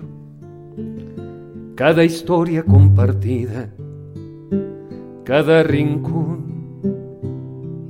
[1.75, 3.73] cada historia compartida,
[5.27, 6.79] cada rincón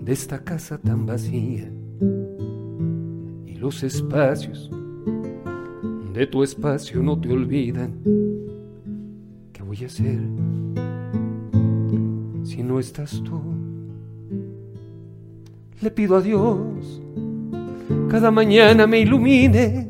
[0.03, 1.71] de esta casa tan vacía
[3.45, 4.71] y los espacios
[6.15, 7.93] de tu espacio no te olvidan.
[9.53, 10.19] ¿Qué voy a hacer
[12.43, 13.39] si no estás tú?
[15.79, 17.03] Le pido a Dios
[18.09, 19.89] cada mañana me ilumine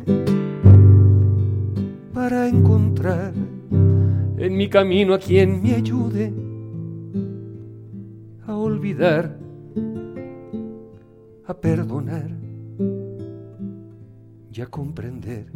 [2.14, 3.32] para encontrar
[4.38, 6.47] en mi camino a quien me ayude
[8.78, 9.36] olvidar,
[11.48, 12.30] a perdonar
[14.54, 15.48] y a comprender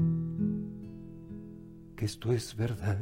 [1.96, 2.98] que esto es verdad.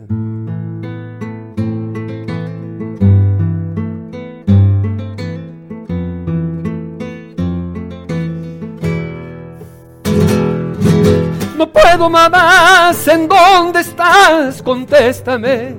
[11.58, 14.62] No puedo más, ¿en dónde estás?
[14.62, 15.79] Contéstame.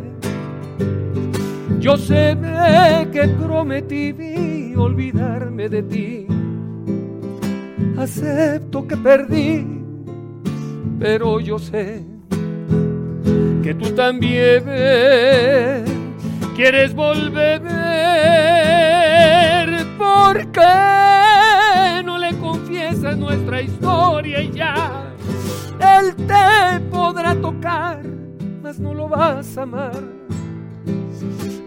[1.81, 2.37] Yo sé
[3.11, 6.27] que prometí olvidarme de ti.
[7.97, 9.67] Acepto que perdí,
[10.99, 12.05] pero yo sé
[13.63, 14.63] que tú también
[16.55, 17.63] quieres volver.
[19.97, 25.15] ¿Por qué no le confiesas nuestra historia y ya?
[25.81, 28.03] Él te podrá tocar,
[28.63, 30.21] mas no lo vas a amar.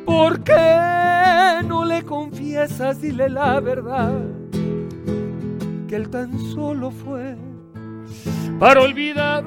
[0.05, 3.01] ¿Por qué no le confiesas?
[3.01, 4.21] Dile la verdad,
[5.87, 7.35] que él tan solo fue
[8.59, 9.43] para olvidar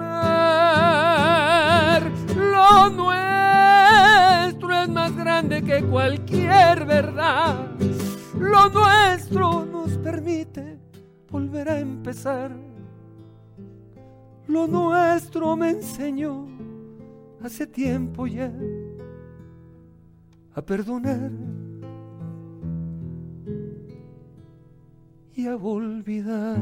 [2.34, 7.66] lo nuestro es más grande que cualquier verdad.
[8.38, 10.78] Lo nuestro nos permite
[11.30, 12.50] volver a empezar.
[14.46, 16.46] Lo nuestro me enseñó
[17.42, 18.52] hace tiempo ya
[20.56, 21.30] a perdonar
[25.34, 26.58] y a olvidar.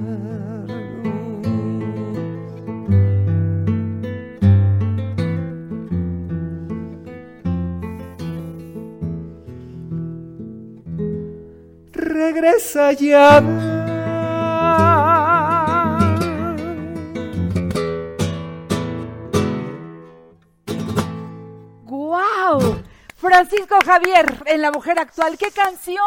[11.92, 13.73] Regresa ya.
[23.46, 25.36] Francisco Javier en La Mujer Actual.
[25.36, 25.98] ¡Qué canción!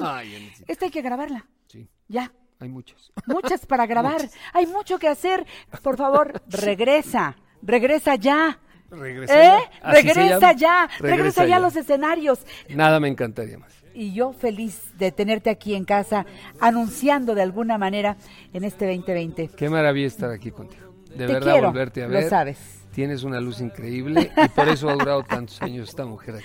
[0.00, 1.44] Ay, Esta hay que grabarla.
[1.66, 2.32] sí, Ya.
[2.58, 3.12] hay muchos.
[3.26, 4.22] Muchas para grabar.
[4.54, 5.44] Hay mucho que hacer.
[5.82, 7.36] Por favor, regresa.
[7.62, 8.58] Regresa ya.
[8.90, 9.60] Regresa ¿Eh?
[9.82, 9.90] ya.
[9.90, 10.86] Regresa ya.
[10.98, 12.46] Regresa, Regresa ya a los escenarios.
[12.70, 13.72] Nada me encantaría más.
[13.92, 16.24] Y yo feliz de tenerte aquí en casa,
[16.60, 18.16] anunciando de alguna manera
[18.54, 19.48] en este 2020.
[19.56, 20.94] Qué maravilla estar aquí contigo.
[21.10, 22.28] De Te verdad, quiero, volverte a lo ver.
[22.30, 22.83] sabes.
[22.94, 26.44] Tienes una luz increíble y por eso ha durado tantos años esta mujer aquí.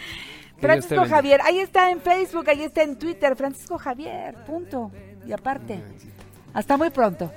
[0.59, 1.05] Que Francisco.
[1.07, 4.91] Javier, ahí está en Facebook, ahí está en Twitter, Francisco Javier, punto.
[5.25, 5.79] Y aparte,
[6.53, 7.31] hasta muy pronto.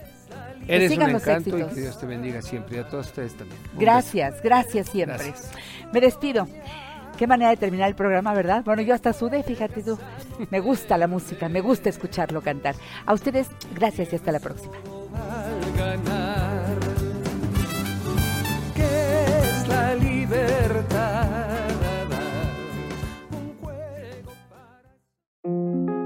[0.66, 1.74] Que Eres un sigan los encanto y éxitos.
[1.74, 3.58] que Dios te bendiga siempre y a todos ustedes también.
[3.74, 5.16] Un Gracias, gracias siempre.
[5.18, 5.50] Gracias.
[5.92, 6.48] Me despido.
[7.18, 8.64] Qué manera de terminar el programa, ¿verdad?
[8.64, 9.98] Bueno, yo hasta sudé, fíjate tú.
[10.50, 12.74] Me gusta la música, me gusta escucharlo cantar.
[13.06, 14.72] A ustedes, gracias y hasta la próxima.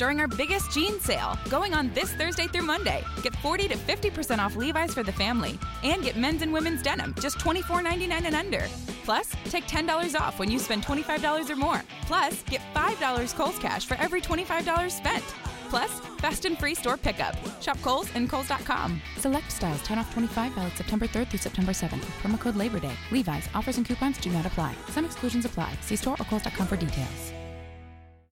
[0.00, 3.04] during our biggest jean sale, going on this Thursday through Monday.
[3.22, 7.14] Get 40 to 50% off Levi's for the family, and get men's and women's denim
[7.20, 8.66] just $24.99 and under.
[9.04, 11.82] Plus, take $10 off when you spend $25 or more.
[12.06, 15.24] Plus, get $5 Kohl's cash for every $25 spent.
[15.68, 17.36] Plus, fast and free store pickup.
[17.60, 19.02] Shop Kohl's and Kohl's.com.
[19.18, 22.06] Select styles 10 off 25 valid September 3rd through September 7th.
[22.22, 22.94] Promo code Labor Day.
[23.12, 24.74] Levi's offers and coupons do not apply.
[24.88, 25.76] Some exclusions apply.
[25.82, 27.32] See store or Kohl's.com for details.